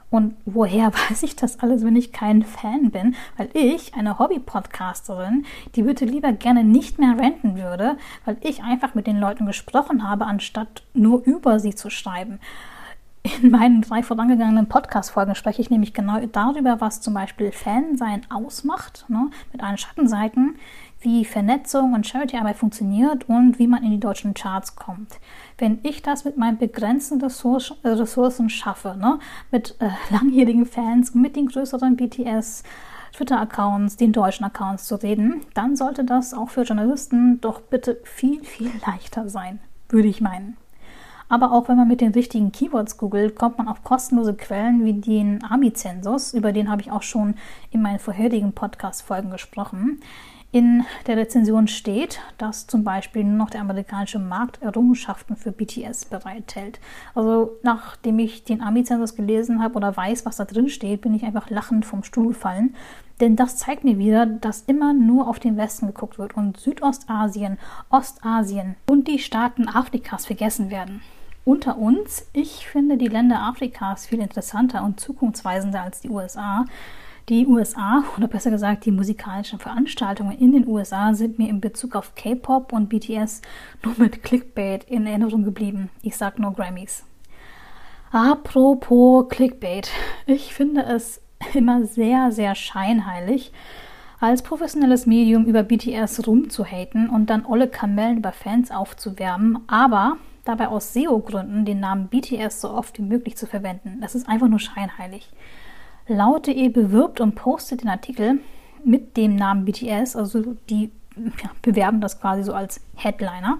Und 0.10 0.36
woher 0.46 0.94
weiß 1.10 1.24
ich 1.24 1.36
das 1.36 1.60
alles, 1.60 1.84
wenn 1.84 1.96
ich 1.96 2.12
kein 2.12 2.44
Fan 2.44 2.92
bin? 2.92 3.16
Weil 3.38 3.50
ich, 3.54 3.94
eine 3.96 4.20
Hobby-Podcasterin, 4.20 5.46
die 5.76 5.84
bitte 5.84 6.06
lieber 6.06 6.32
gerne 6.32 6.64
nicht 6.64 7.00
mehr 7.00 7.18
renten 7.18 7.58
würde, 7.58 7.98
weil 8.26 8.38
ich 8.42 8.64
einfach 8.64 8.96
mit 8.96 9.08
den 9.08 9.20
Leuten 9.20 9.46
gesprochen 9.46 10.08
habe, 10.08 10.26
anstatt 10.26 10.84
nur 10.94 11.24
über 11.24 11.60
sie 11.60 11.76
zu 11.76 11.90
schreiben. 11.90 12.40
In 13.42 13.50
meinen 13.50 13.82
drei 13.82 14.04
vorangegangenen 14.04 14.68
Podcast-Folgen 14.68 15.34
spreche 15.34 15.60
ich 15.60 15.72
nämlich 15.72 15.96
genau 15.96 16.20
darüber, 16.32 16.80
was 16.80 17.02
zum 17.02 17.16
Beispiel 17.16 17.52
Fansein 17.52 18.22
ausmacht, 18.30 19.06
ne, 19.08 19.32
mit 19.52 19.64
allen 19.64 19.80
Schattenseiten, 19.80 20.58
wie 21.06 21.24
Vernetzung 21.24 21.94
und 21.94 22.06
Charity-Arbeit 22.06 22.58
funktioniert 22.58 23.30
und 23.30 23.60
wie 23.60 23.68
man 23.68 23.84
in 23.84 23.92
die 23.92 24.00
deutschen 24.00 24.34
Charts 24.34 24.76
kommt. 24.76 25.20
Wenn 25.58 25.80
ich 25.84 26.02
das 26.02 26.26
mit 26.26 26.36
meinen 26.36 26.58
begrenzten 26.58 27.22
Ressourcen 27.22 28.50
schaffe, 28.50 28.98
ne, 29.00 29.20
mit 29.52 29.78
äh, 29.80 29.90
langjährigen 30.10 30.66
Fans, 30.66 31.14
mit 31.14 31.36
den 31.36 31.48
größeren 31.48 31.96
BTS, 31.96 32.64
Twitter-Accounts, 33.14 33.96
den 33.96 34.12
deutschen 34.12 34.46
Accounts 34.46 34.88
zu 34.88 34.96
reden, 34.96 35.42
dann 35.54 35.78
sollte 35.78 36.04
das 36.04 36.34
auch 36.34 36.50
für 36.50 36.64
Journalisten 36.64 37.40
doch 37.40 37.62
bitte 37.62 38.00
viel, 38.04 38.44
viel 38.44 38.72
leichter 38.86 39.30
sein, 39.30 39.60
würde 39.88 40.10
ich 40.10 40.20
meinen. 40.20 40.58
Aber 41.28 41.52
auch 41.52 41.70
wenn 41.70 41.78
man 41.78 41.88
mit 41.88 42.02
den 42.02 42.12
richtigen 42.12 42.52
Keywords 42.52 42.98
googelt, 42.98 43.36
kommt 43.36 43.58
man 43.58 43.68
auf 43.68 43.84
kostenlose 43.84 44.36
Quellen 44.36 44.86
wie 44.86 44.94
den 44.94 45.44
AMI-Zensus, 45.44 46.34
über 46.34 46.52
den 46.52 46.70
habe 46.70 46.82
ich 46.82 46.92
auch 46.92 47.02
schon 47.02 47.36
in 47.72 47.82
meinen 47.82 48.00
vorherigen 48.00 48.54
Podcast-Folgen 48.54 49.32
gesprochen. 49.32 50.02
In 50.56 50.86
der 51.06 51.18
Rezension 51.18 51.68
steht, 51.68 52.22
dass 52.38 52.66
zum 52.66 52.86
Beispiel 52.86 53.26
nur 53.26 53.36
noch 53.36 53.50
der 53.50 53.60
amerikanische 53.60 54.20
Markt 54.20 54.62
Errungenschaften 54.62 55.36
für 55.36 55.52
BTS 55.52 56.06
bereithält. 56.06 56.80
Also 57.14 57.60
nachdem 57.62 58.20
ich 58.20 58.46
den 58.46 58.62
Ami-Zensus 58.62 59.16
gelesen 59.16 59.62
habe 59.62 59.76
oder 59.76 59.98
weiß, 59.98 60.26
was 60.26 60.38
da 60.38 60.46
drin 60.46 60.70
steht, 60.70 61.02
bin 61.02 61.14
ich 61.14 61.26
einfach 61.26 61.50
lachend 61.50 61.86
vom 61.86 62.06
Stuhl 62.06 62.30
gefallen. 62.30 62.74
Denn 63.20 63.36
das 63.36 63.58
zeigt 63.58 63.84
mir 63.84 63.98
wieder, 63.98 64.26
dass 64.26 64.62
immer 64.62 64.94
nur 64.94 65.28
auf 65.28 65.40
den 65.40 65.58
Westen 65.58 65.88
geguckt 65.88 66.18
wird 66.18 66.38
und 66.38 66.56
Südostasien, 66.58 67.58
Ostasien 67.90 68.78
und 68.90 69.10
die 69.10 69.20
Staaten 69.20 69.68
Afrikas 69.68 70.26
vergessen 70.26 70.72
werden. 70.72 71.02
Unter 71.44 71.78
uns, 71.78 72.28
ich 72.32 72.66
finde 72.66 72.96
die 72.96 73.10
Länder 73.10 73.42
Afrikas 73.42 74.06
viel 74.06 74.22
interessanter 74.22 74.86
und 74.86 75.02
zukunftsweisender 75.02 75.82
als 75.82 76.00
die 76.00 76.10
USA. 76.10 76.64
Die 77.28 77.48
USA, 77.48 78.04
oder 78.18 78.28
besser 78.28 78.52
gesagt 78.52 78.86
die 78.86 78.92
musikalischen 78.92 79.58
Veranstaltungen 79.58 80.38
in 80.38 80.52
den 80.52 80.68
USA, 80.68 81.16
sind 81.16 81.40
mir 81.40 81.50
in 81.50 81.60
Bezug 81.60 81.96
auf 81.96 82.14
K-Pop 82.14 82.72
und 82.72 82.88
BTS 82.88 83.42
nur 83.84 83.96
mit 83.98 84.22
Clickbait 84.22 84.84
in 84.84 85.08
Erinnerung 85.08 85.44
geblieben. 85.44 85.90
Ich 86.04 86.18
sag 86.18 86.38
nur 86.38 86.54
Grammys. 86.54 87.04
Apropos 88.12 89.28
Clickbait. 89.30 89.90
Ich 90.28 90.54
finde 90.54 90.84
es 90.84 91.20
immer 91.56 91.86
sehr, 91.86 92.32
sehr 92.32 92.54
scheinheilig, 92.54 93.52
als 94.20 94.44
professionelles 94.44 95.08
Medium 95.08 95.46
über 95.46 95.64
BTS 95.64 96.28
rumzuhaten 96.28 97.10
und 97.10 97.32
dann 97.32 97.48
olle 97.48 97.68
Kamellen 97.68 98.18
über 98.18 98.34
Fans 98.34 98.70
aufzuwärmen, 98.70 99.60
aber 99.66 100.18
dabei 100.44 100.68
aus 100.68 100.94
SEO-Gründen 100.94 101.66
den 101.66 101.80
Namen 101.80 102.08
BTS 102.08 102.62
so 102.62 102.70
oft 102.70 103.00
wie 103.00 103.04
möglich 103.04 103.36
zu 103.36 103.48
verwenden. 103.48 103.98
Das 104.00 104.14
ist 104.14 104.30
einfach 104.30 104.48
nur 104.48 104.60
scheinheilig. 104.60 105.32
Laut.de 106.08 106.70
bewirbt 106.70 107.20
und 107.22 107.36
postet 107.36 107.82
den 107.82 107.90
Artikel 107.90 108.40
mit 108.84 109.18
dem 109.18 109.36
Namen 109.36 109.66
BTS, 109.66 110.16
also 110.16 110.56
die 110.70 110.92
ja, 111.16 111.50
bewerben 111.62 112.02
das 112.02 112.20
quasi 112.20 112.44
so 112.44 112.54
als 112.54 112.82
Headliner. 112.96 113.58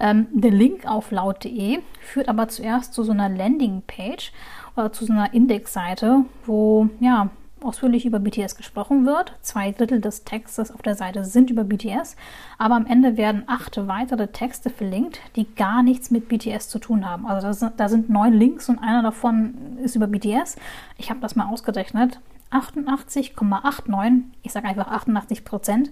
Ähm, 0.00 0.26
der 0.32 0.50
Link 0.50 0.86
auf 0.86 1.10
laut.de 1.10 1.80
führt 2.00 2.28
aber 2.28 2.48
zuerst 2.48 2.94
zu 2.94 3.02
so 3.02 3.12
einer 3.12 3.28
Landingpage 3.28 4.32
oder 4.76 4.92
zu 4.92 5.04
so 5.04 5.12
einer 5.12 5.32
Indexseite, 5.32 6.24
wo 6.44 6.88
ja 7.00 7.30
ausführlich 7.62 8.06
über 8.06 8.18
BTS 8.18 8.56
gesprochen 8.56 9.06
wird. 9.06 9.32
Zwei 9.42 9.72
Drittel 9.72 10.00
des 10.00 10.24
Textes 10.24 10.70
auf 10.70 10.82
der 10.82 10.94
Seite 10.94 11.24
sind 11.24 11.50
über 11.50 11.64
BTS, 11.64 12.16
aber 12.58 12.74
am 12.74 12.86
Ende 12.86 13.16
werden 13.16 13.44
acht 13.46 13.86
weitere 13.86 14.28
Texte 14.28 14.70
verlinkt, 14.70 15.20
die 15.36 15.46
gar 15.54 15.82
nichts 15.82 16.10
mit 16.10 16.28
BTS 16.28 16.68
zu 16.68 16.78
tun 16.78 17.08
haben. 17.08 17.26
Also 17.26 17.46
da 17.46 17.52
sind, 17.52 17.72
da 17.78 17.88
sind 17.88 18.10
neun 18.10 18.34
Links 18.34 18.68
und 18.68 18.78
einer 18.78 19.02
davon 19.02 19.78
ist 19.82 19.96
über 19.96 20.06
BTS. 20.06 20.56
Ich 20.98 21.10
habe 21.10 21.20
das 21.20 21.36
mal 21.36 21.46
ausgerechnet. 21.46 22.20
88,89, 22.52 24.22
ich 24.42 24.52
sage 24.52 24.68
einfach 24.68 24.88
88 24.88 25.44
Prozent 25.44 25.90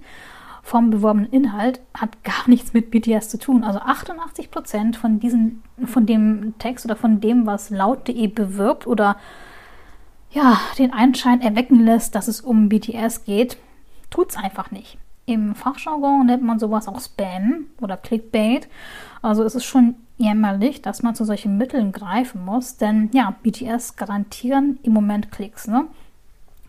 vom 0.64 0.88
beworbenen 0.88 1.31
Inhalt 1.31 1.81
hat 1.92 2.24
gar 2.24 2.48
nichts 2.48 2.72
mit 2.72 2.90
BTS 2.90 3.29
zu 3.29 3.38
tun. 3.38 3.64
Also 3.64 3.81
88 3.81 4.50
Prozent 4.50 4.96
von 4.96 5.20
diesem, 5.20 5.62
von 5.85 6.07
dem 6.07 6.55
Text 6.59 6.87
oder 6.87 6.96
von 6.96 7.20
dem, 7.20 7.46
was 7.46 7.68
laut.de 7.68 8.27
bewirbt 8.29 8.87
oder 8.87 9.16
ja, 10.35 10.61
den 10.79 10.92
Anschein 10.92 11.40
erwecken 11.40 11.85
lässt, 11.85 12.14
dass 12.14 12.29
es 12.29 12.40
um 12.40 12.68
BTS 12.68 13.25
geht, 13.25 13.57
tut 14.11 14.31
es 14.31 14.37
einfach 14.37 14.70
nicht. 14.70 14.99
Im 15.27 15.55
Fachjargon 15.55 16.27
nennt 16.27 16.42
man 16.42 16.59
sowas 16.59 16.87
auch 16.87 17.01
Spam 17.01 17.66
oder 17.81 17.97
Clickbait. 17.97 18.68
Also 19.23 19.42
es 19.42 19.55
ist 19.55 19.64
schon 19.64 19.94
jämmerlich, 20.18 20.83
dass 20.83 21.03
man 21.03 21.14
zu 21.14 21.25
solchen 21.25 21.57
Mitteln 21.57 21.92
greifen 21.92 22.44
muss, 22.44 22.77
denn 22.77 23.11
ja, 23.14 23.35
BTS 23.42 23.97
garantieren 23.97 24.79
im 24.83 24.92
Moment 24.92 25.33
Klicks. 25.33 25.66
Ne? 25.66 25.87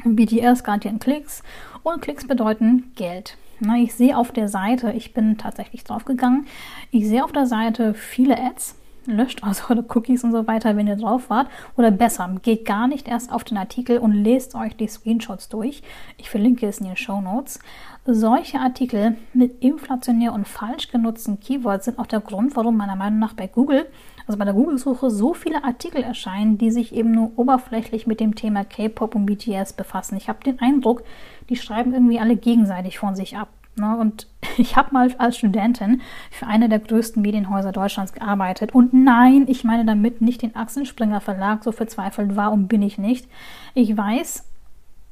BTS 0.05 0.63
garantieren 0.63 0.99
Klicks 0.99 1.43
und 1.83 2.01
Klicks 2.01 2.25
bedeuten 2.25 2.91
Geld. 2.95 3.37
Na, 3.59 3.77
ich 3.77 3.95
sehe 3.95 4.17
auf 4.17 4.31
der 4.31 4.47
Seite, 4.47 4.91
ich 4.91 5.13
bin 5.13 5.37
tatsächlich 5.37 5.83
draufgegangen, 5.83 6.45
ich 6.91 7.07
sehe 7.07 7.23
auf 7.23 7.31
der 7.31 7.47
Seite 7.47 7.93
viele 7.93 8.37
Ads 8.37 8.75
löscht 9.07 9.43
also 9.43 9.63
eure 9.69 9.85
Cookies 9.89 10.23
und 10.23 10.31
so 10.31 10.47
weiter, 10.47 10.75
wenn 10.75 10.87
ihr 10.87 10.95
drauf 10.95 11.29
wart. 11.29 11.47
Oder 11.77 11.91
besser, 11.91 12.29
geht 12.41 12.65
gar 12.65 12.87
nicht 12.87 13.07
erst 13.07 13.31
auf 13.31 13.43
den 13.43 13.57
Artikel 13.57 13.97
und 13.99 14.13
lest 14.13 14.55
euch 14.55 14.75
die 14.75 14.87
Screenshots 14.87 15.49
durch. 15.49 15.83
Ich 16.17 16.29
verlinke 16.29 16.67
es 16.67 16.79
in 16.79 16.87
den 16.87 16.97
Show 16.97 17.21
Notes. 17.21 17.59
Solche 18.05 18.59
Artikel 18.59 19.17
mit 19.33 19.63
inflationär 19.63 20.31
und 20.33 20.47
falsch 20.47 20.89
genutzten 20.89 21.39
Keywords 21.39 21.85
sind 21.85 21.97
auch 21.97 22.05
der 22.05 22.19
Grund, 22.19 22.55
warum 22.55 22.77
meiner 22.77 22.95
Meinung 22.95 23.17
nach 23.17 23.33
bei 23.33 23.47
Google, 23.47 23.87
also 24.27 24.37
bei 24.37 24.45
der 24.45 24.53
Google-Suche, 24.53 25.09
so 25.09 25.33
viele 25.33 25.63
Artikel 25.63 26.03
erscheinen, 26.03 26.59
die 26.59 26.69
sich 26.69 26.93
eben 26.93 27.11
nur 27.11 27.31
oberflächlich 27.35 28.05
mit 28.05 28.19
dem 28.19 28.35
Thema 28.35 28.63
K-Pop 28.63 29.15
und 29.15 29.25
BTS 29.25 29.73
befassen. 29.73 30.17
Ich 30.17 30.29
habe 30.29 30.43
den 30.43 30.59
Eindruck, 30.59 31.03
die 31.49 31.55
schreiben 31.55 31.93
irgendwie 31.93 32.19
alle 32.19 32.35
gegenseitig 32.35 32.99
von 32.99 33.15
sich 33.15 33.37
ab. 33.37 33.49
Ne? 33.77 33.97
Und 33.97 34.27
ich 34.57 34.75
habe 34.75 34.93
mal 34.93 35.13
als 35.17 35.37
Studentin 35.37 36.01
für 36.31 36.47
eine 36.47 36.69
der 36.69 36.79
größten 36.79 37.21
Medienhäuser 37.21 37.71
Deutschlands 37.71 38.13
gearbeitet. 38.13 38.73
Und 38.73 38.93
nein, 38.93 39.45
ich 39.47 39.63
meine 39.63 39.85
damit 39.85 40.21
nicht 40.21 40.41
den 40.41 40.55
Axel 40.55 40.85
Springer 40.85 41.21
Verlag, 41.21 41.63
so 41.63 41.71
verzweifelt 41.71 42.35
war 42.35 42.51
und 42.51 42.67
bin 42.67 42.81
ich 42.81 42.97
nicht. 42.97 43.27
Ich 43.73 43.95
weiß 43.95 44.45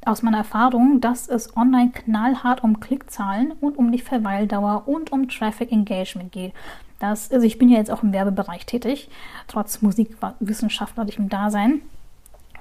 aus 0.06 0.22
meiner 0.22 0.38
Erfahrung, 0.38 1.00
dass 1.02 1.30
es 1.30 1.56
online 1.56 1.92
knallhart 1.92 2.64
um 2.64 2.80
Klickzahlen 2.80 3.54
und 3.62 3.78
um 3.78 3.92
die 3.92 4.00
Verweildauer 4.00 4.88
und 4.88 5.12
um 5.12 5.30
Traffic 5.30 5.72
Engagement 5.72 6.32
geht. 6.32 6.54
Das, 7.00 7.32
also 7.32 7.46
ich 7.46 7.58
bin 7.58 7.70
ja 7.70 7.78
jetzt 7.78 7.92
auch 7.92 8.04
im 8.04 8.14
Werbebereich 8.14 8.66
tätig, 8.66 9.10
trotz 9.48 9.82
musikwissenschaftlichem 9.82 11.30
Dasein. 11.30 11.82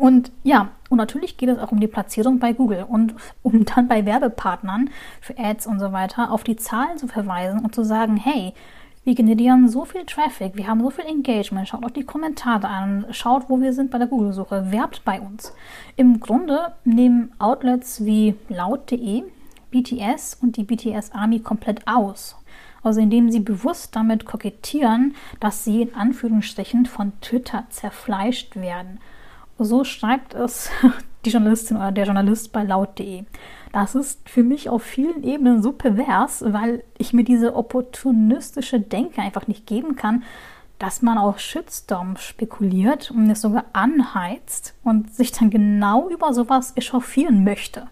Und 0.03 0.33
ja, 0.43 0.73
und 0.91 0.99
natürlich 0.99 1.37
geht 1.37 1.49
es 1.49 1.61
auch 1.61 1.71
um 1.71 1.79
die 1.79 1.87
Platzierung 1.87 2.41
bei 2.41 2.53
Google 2.53 2.87
und 2.88 3.15
um 3.45 3.65
dann 3.65 3.87
bei 3.87 4.05
Werbepartnern 4.05 4.91
für 5.21 5.38
Ads 5.38 5.69
und 5.69 5.79
so 5.79 5.93
weiter 5.93 6.33
auf 6.33 6.43
die 6.43 6.57
Zahlen 6.57 6.99
zu 6.99 7.07
verweisen 7.07 7.61
und 7.61 7.73
zu 7.73 7.85
sagen, 7.85 8.17
hey, 8.17 8.53
wir 9.05 9.15
generieren 9.15 9.69
so 9.69 9.85
viel 9.85 10.05
Traffic, 10.05 10.57
wir 10.57 10.67
haben 10.67 10.83
so 10.83 10.91
viel 10.91 11.05
Engagement, 11.05 11.69
schaut 11.69 11.85
auch 11.85 11.91
die 11.91 12.03
Kommentare 12.03 12.67
an, 12.67 13.07
schaut, 13.12 13.49
wo 13.49 13.61
wir 13.61 13.73
sind 13.73 13.93
bei 13.93 13.99
der 13.99 14.09
Google-Suche, 14.09 14.73
werbt 14.73 15.05
bei 15.05 15.21
uns. 15.21 15.55
Im 15.95 16.19
Grunde 16.19 16.73
nehmen 16.83 17.31
Outlets 17.38 18.05
wie 18.05 18.35
laut.de 18.49 19.23
BTS 19.71 20.38
und 20.43 20.57
die 20.57 20.65
BTS 20.65 21.12
Army 21.12 21.38
komplett 21.38 21.87
aus. 21.87 22.37
Also 22.83 23.01
indem 23.01 23.31
sie 23.31 23.38
bewusst 23.38 23.95
damit 23.95 24.25
kokettieren, 24.25 25.15
dass 25.38 25.62
sie 25.62 25.83
in 25.83 25.95
Anführungsstrichen 25.95 26.87
von 26.87 27.12
Twitter 27.21 27.67
zerfleischt 27.71 28.57
werden. 28.57 28.99
So 29.64 29.85
schreibt 29.85 30.35
es 30.35 30.70
die 31.25 31.31
Journalistin 31.31 31.77
oder 31.77 31.92
der 31.92 32.05
Journalist 32.05 32.53
bei 32.53 32.64
laut.de. 32.64 33.25
Das 33.72 33.94
ist 33.94 34.29
für 34.29 34.42
mich 34.42 34.68
auf 34.68 34.83
vielen 34.83 35.22
Ebenen 35.25 35.62
so 35.62 35.72
pervers, 35.72 36.44
weil 36.46 36.85
ich 36.98 37.12
mir 37.12 37.25
diese 37.25 37.57
opportunistische 37.57 38.81
Denke 38.81 39.22
einfach 39.22 39.46
nicht 39.46 39.66
geben 39.66 39.96
kann, 39.96 40.25
dass 40.79 41.01
man 41.01 41.16
auf 41.16 41.38
Shitstorm 41.38 42.16
spekuliert 42.16 43.11
und 43.12 43.31
es 43.31 43.40
sogar 43.40 43.66
anheizt 43.72 44.75
und 44.83 45.14
sich 45.14 45.33
dann 45.33 45.48
genau 45.48 46.09
über 46.11 46.35
sowas 46.35 46.77
echauffieren 46.77 47.44
möchte. 47.44 47.87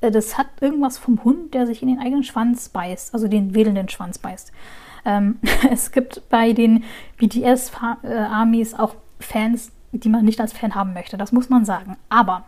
Äh, 0.00 0.10
das 0.10 0.36
hat 0.36 0.48
irgendwas 0.60 0.98
vom 0.98 1.22
Hund, 1.24 1.54
der 1.54 1.66
sich 1.66 1.80
in 1.80 1.88
den 1.88 2.00
eigenen 2.00 2.24
Schwanz 2.24 2.68
beißt, 2.68 3.14
also 3.14 3.28
den 3.28 3.54
wedelnden 3.54 3.88
Schwanz 3.88 4.18
beißt. 4.18 4.52
Ähm, 5.04 5.38
es 5.70 5.92
gibt 5.92 6.28
bei 6.28 6.52
den 6.52 6.84
BTS-Armies 7.18 8.74
auch 8.74 8.94
Fans, 9.20 9.72
die 9.92 10.08
man 10.08 10.24
nicht 10.24 10.40
als 10.40 10.52
Fan 10.52 10.74
haben 10.74 10.92
möchte, 10.92 11.16
das 11.16 11.32
muss 11.32 11.48
man 11.48 11.64
sagen. 11.64 11.96
Aber 12.08 12.44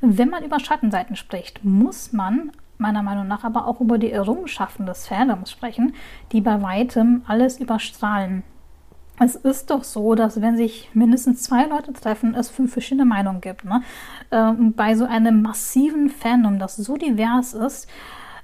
wenn 0.00 0.30
man 0.30 0.44
über 0.44 0.58
Schattenseiten 0.58 1.16
spricht, 1.16 1.64
muss 1.64 2.12
man 2.12 2.50
meiner 2.78 3.02
Meinung 3.02 3.28
nach 3.28 3.44
aber 3.44 3.66
auch 3.66 3.80
über 3.80 3.98
die 3.98 4.10
Errungenschaften 4.10 4.86
des 4.86 5.06
Fandoms 5.06 5.50
sprechen, 5.50 5.94
die 6.32 6.40
bei 6.40 6.60
weitem 6.60 7.22
alles 7.26 7.60
überstrahlen. 7.60 8.42
Es 9.20 9.36
ist 9.36 9.70
doch 9.70 9.84
so, 9.84 10.14
dass 10.14 10.40
wenn 10.40 10.56
sich 10.56 10.90
mindestens 10.94 11.42
zwei 11.42 11.66
Leute 11.66 11.92
treffen, 11.92 12.34
es 12.34 12.50
fünf 12.50 12.72
verschiedene 12.72 13.04
Meinungen 13.04 13.40
gibt. 13.40 13.64
Ne? 13.64 13.82
Ähm, 14.32 14.72
bei 14.72 14.96
so 14.96 15.04
einem 15.04 15.42
massiven 15.42 16.08
Fandom, 16.08 16.58
das 16.58 16.76
so 16.76 16.96
divers 16.96 17.54
ist, 17.54 17.88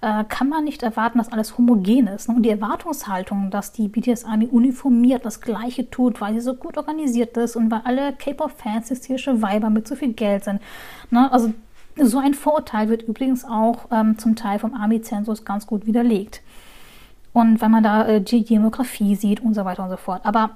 äh, 0.01 0.25
kann 0.25 0.49
man 0.49 0.65
nicht 0.65 0.83
erwarten, 0.83 1.19
dass 1.19 1.33
alles 1.33 1.59
homogen 1.59 2.07
ist. 2.07 2.29
Ne? 2.29 2.37
Und 2.37 2.43
die 2.43 2.51
Erwartungshaltung, 2.51 3.51
dass 3.51 3.73
die 3.73 3.89
BTS 3.89 4.25
Army 4.25 4.47
uniformiert 4.47 5.25
das 5.25 5.41
Gleiche 5.41 5.91
tut, 5.91 6.21
weil 6.21 6.35
sie 6.35 6.41
so 6.41 6.55
gut 6.55 6.77
organisiert 6.77 7.37
ist 7.37 7.57
und 7.57 7.71
weil 7.71 7.81
alle 7.85 8.13
K-Pop-Fans 8.13 8.91
hysterische 8.91 9.43
Weiber 9.43 9.71
mit 9.71 9.89
so 9.89 9.97
viel 9.97 10.13
Geld 10.13 10.45
sind. 10.45 10.61
Ne? 11.11 11.31
Also 11.33 11.53
so 12.01 12.19
ein 12.19 12.35
Vorurteil 12.35 12.89
wird 12.89 13.03
übrigens 13.03 13.45
auch 13.45 13.87
ähm, 13.91 14.19
zum 14.19 14.37
Teil 14.37 14.59
vom 14.59 14.75
Army-Zensus 14.75 15.45
ganz 15.45 15.67
gut 15.67 15.87
widerlegt. 15.87 16.43
Und 17.33 17.61
wenn 17.61 17.71
man 17.71 17.83
da 17.83 18.07
äh, 18.07 18.21
die 18.21 18.45
Demografie 18.45 19.15
sieht 19.15 19.41
und 19.41 19.55
so 19.55 19.65
weiter 19.65 19.85
und 19.85 19.91
so 19.91 19.97
fort. 19.97 20.23
Aber 20.25 20.51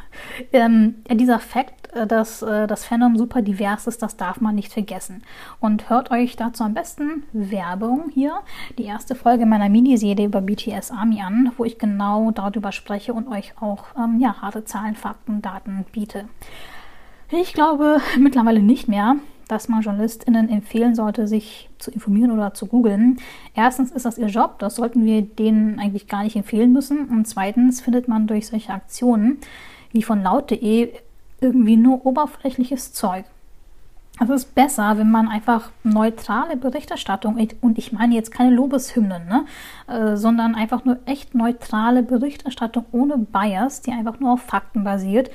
ähm, 0.52 0.96
dieser 1.10 1.38
Fakt, 1.38 1.85
dass 2.04 2.42
äh, 2.42 2.66
das 2.66 2.84
Fandom 2.84 3.16
super 3.16 3.42
divers 3.42 3.86
ist, 3.86 4.02
das 4.02 4.16
darf 4.16 4.40
man 4.40 4.56
nicht 4.56 4.72
vergessen. 4.72 5.22
Und 5.60 5.88
hört 5.88 6.10
euch 6.10 6.34
dazu 6.34 6.64
am 6.64 6.74
besten 6.74 7.22
Werbung 7.32 8.10
hier, 8.12 8.40
die 8.76 8.84
erste 8.84 9.14
Folge 9.14 9.46
meiner 9.46 9.68
Miniserie 9.68 10.26
über 10.26 10.40
BTS 10.40 10.90
Army 10.90 11.22
an, 11.22 11.52
wo 11.56 11.64
ich 11.64 11.78
genau 11.78 12.32
darüber 12.32 12.72
spreche 12.72 13.14
und 13.14 13.28
euch 13.28 13.54
auch 13.60 13.84
ähm, 13.96 14.18
ja, 14.18 14.42
harte 14.42 14.64
Zahlen, 14.64 14.96
Fakten, 14.96 15.40
Daten 15.40 15.86
biete. 15.92 16.28
Ich 17.30 17.54
glaube 17.54 17.98
mittlerweile 18.18 18.60
nicht 18.60 18.88
mehr, 18.88 19.16
dass 19.48 19.68
man 19.68 19.82
JournalistInnen 19.82 20.48
empfehlen 20.48 20.94
sollte, 20.94 21.28
sich 21.28 21.70
zu 21.78 21.90
informieren 21.90 22.32
oder 22.32 22.54
zu 22.54 22.66
googeln. 22.66 23.18
Erstens 23.54 23.92
ist 23.92 24.04
das 24.04 24.18
ihr 24.18 24.26
Job, 24.26 24.58
das 24.58 24.74
sollten 24.74 25.04
wir 25.04 25.22
denen 25.22 25.78
eigentlich 25.78 26.08
gar 26.08 26.24
nicht 26.24 26.36
empfehlen 26.36 26.72
müssen. 26.72 27.06
Und 27.08 27.26
zweitens 27.26 27.80
findet 27.80 28.08
man 28.08 28.26
durch 28.26 28.48
solche 28.48 28.72
Aktionen 28.72 29.38
wie 29.92 30.02
von 30.02 30.22
laut.de 30.22 30.92
irgendwie 31.40 31.76
nur 31.76 32.04
oberflächliches 32.06 32.92
Zeug. 32.92 33.24
Es 34.18 34.30
ist 34.30 34.54
besser, 34.54 34.96
wenn 34.96 35.10
man 35.10 35.28
einfach 35.28 35.70
neutrale 35.82 36.56
Berichterstattung, 36.56 37.38
und 37.60 37.76
ich 37.76 37.92
meine 37.92 38.14
jetzt 38.14 38.32
keine 38.32 38.50
Lobeshymnen, 38.50 39.28
ne, 39.28 39.44
äh, 39.88 40.16
sondern 40.16 40.54
einfach 40.54 40.86
nur 40.86 40.98
echt 41.04 41.34
neutrale 41.34 42.02
Berichterstattung 42.02 42.86
ohne 42.92 43.18
Bias, 43.18 43.82
die 43.82 43.92
einfach 43.92 44.18
nur 44.18 44.32
auf 44.32 44.40
Fakten 44.40 44.84
basiert 44.84 45.30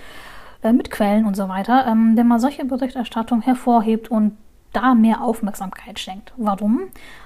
äh, 0.63 0.73
mit 0.73 0.89
Quellen 0.89 1.25
und 1.25 1.35
so 1.35 1.47
weiter, 1.47 1.85
ähm, 1.85 2.17
wenn 2.17 2.27
man 2.27 2.39
solche 2.39 2.65
Berichterstattung 2.65 3.41
hervorhebt 3.41 4.09
und 4.09 4.35
da 4.73 4.95
mehr 4.95 5.21
Aufmerksamkeit 5.21 5.99
schenkt. 5.99 6.33
Warum? 6.37 6.81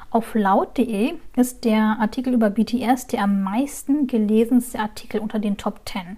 Auf 0.09 0.35
laut.de 0.35 1.13
ist 1.37 1.63
der 1.63 1.97
Artikel 1.99 2.33
über 2.33 2.49
BTS 2.49 3.07
der 3.07 3.23
am 3.23 3.43
meisten 3.43 4.07
gelesenste 4.07 4.79
Artikel 4.79 5.21
unter 5.21 5.39
den 5.39 5.57
Top 5.57 5.81
10. 5.85 6.17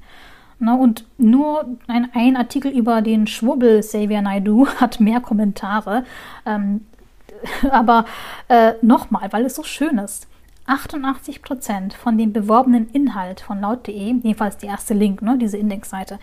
Na, 0.59 0.75
und 0.75 1.05
nur 1.17 1.77
ein, 1.87 2.09
ein, 2.13 2.35
Artikel 2.35 2.71
über 2.71 3.01
den 3.01 3.27
Schwubbel 3.27 3.81
Xavier 3.81 4.21
Naidu 4.21 4.67
hat 4.77 4.99
mehr 4.99 5.19
Kommentare. 5.19 6.03
Ähm, 6.45 6.85
aber 7.71 8.05
äh, 8.47 8.73
nochmal, 8.81 9.31
weil 9.31 9.45
es 9.45 9.55
so 9.55 9.63
schön 9.63 9.97
ist. 9.97 10.27
88% 10.67 11.93
von 11.93 12.17
dem 12.17 12.33
beworbenen 12.33 12.89
Inhalt 12.89 13.39
von 13.39 13.61
laut.de, 13.61 13.93
jedenfalls 13.95 14.57
die 14.57 14.65
erste 14.65 14.93
Link, 14.93 15.21
ne, 15.21 15.37
diese 15.37 15.57
Indexseite, 15.57 16.19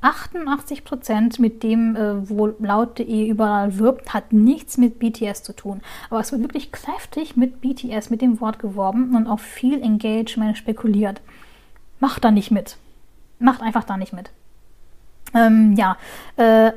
88 0.00 0.84
Prozent 0.84 1.40
mit 1.40 1.64
dem, 1.64 1.96
äh, 1.96 2.28
wo 2.28 2.46
laut.de 2.60 3.28
überall 3.28 3.78
wirbt, 3.78 4.14
hat 4.14 4.32
nichts 4.32 4.78
mit 4.78 5.00
BTS 5.00 5.42
zu 5.42 5.52
tun. 5.52 5.80
Aber 6.10 6.20
es 6.20 6.30
wird 6.30 6.42
wirklich 6.42 6.70
kräftig 6.70 7.36
mit 7.36 7.60
BTS, 7.60 8.10
mit 8.10 8.22
dem 8.22 8.40
Wort 8.40 8.60
geworben 8.60 9.16
und 9.16 9.26
auch 9.26 9.40
viel 9.40 9.82
Engagement 9.82 10.56
spekuliert. 10.56 11.20
Macht 11.98 12.24
da 12.24 12.30
nicht 12.30 12.52
mit. 12.52 12.76
Macht 13.38 13.62
einfach 13.62 13.84
da 13.84 13.96
nicht 13.96 14.12
mit. 14.12 14.30
Ähm, 15.34 15.74
ja, 15.76 15.96
äh, 16.36 16.72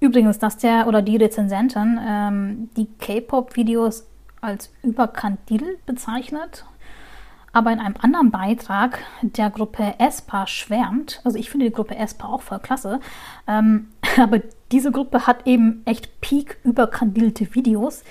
übrigens, 0.00 0.38
dass 0.38 0.58
der 0.58 0.86
oder 0.86 1.02
die 1.02 1.16
Rezensenten 1.16 1.98
ähm, 2.06 2.70
die 2.76 2.86
K-Pop-Videos 2.98 4.06
als 4.40 4.70
überkandidel 4.82 5.78
bezeichnet 5.86 6.64
aber 7.54 7.72
in 7.72 7.78
einem 7.78 7.94
anderen 8.00 8.32
Beitrag 8.32 8.98
der 9.22 9.48
Gruppe 9.48 9.94
ESPA 9.98 10.46
schwärmt. 10.48 11.20
Also 11.24 11.38
ich 11.38 11.48
finde 11.48 11.66
die 11.66 11.72
Gruppe 11.72 11.96
ESPA 11.96 12.26
auch 12.26 12.42
voll 12.42 12.58
klasse. 12.58 12.98
Ähm, 13.46 13.88
aber 14.18 14.40
diese 14.72 14.90
Gruppe 14.90 15.26
hat 15.26 15.46
eben 15.46 15.82
echt 15.86 16.20
peak 16.20 16.58
überkandilte 16.64 17.54
Videos. 17.54 18.02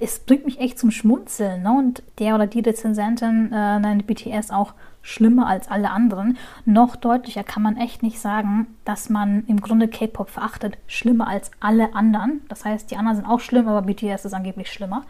Es 0.00 0.20
bringt 0.20 0.44
mich 0.44 0.60
echt 0.60 0.78
zum 0.78 0.92
Schmunzeln. 0.92 1.64
Ne? 1.64 1.72
Und 1.76 2.04
der 2.20 2.36
oder 2.36 2.46
die 2.46 2.60
Rezensentin 2.60 3.52
äh, 3.52 3.80
nennt 3.80 4.06
BTS 4.06 4.52
auch 4.52 4.74
schlimmer 5.08 5.46
als 5.46 5.68
alle 5.68 5.90
anderen. 5.90 6.36
Noch 6.64 6.96
deutlicher 6.96 7.42
kann 7.42 7.62
man 7.62 7.76
echt 7.76 8.02
nicht 8.02 8.20
sagen, 8.20 8.66
dass 8.84 9.08
man 9.08 9.44
im 9.46 9.60
Grunde 9.60 9.88
K-Pop 9.88 10.28
verachtet. 10.28 10.76
Schlimmer 10.86 11.26
als 11.26 11.50
alle 11.60 11.94
anderen. 11.94 12.42
Das 12.48 12.64
heißt, 12.64 12.90
die 12.90 12.96
anderen 12.96 13.16
sind 13.16 13.26
auch 13.26 13.40
schlimm, 13.40 13.68
aber 13.68 13.82
BTS 13.82 14.26
ist 14.26 14.34
angeblich 14.34 14.70
schlimmer 14.70 15.04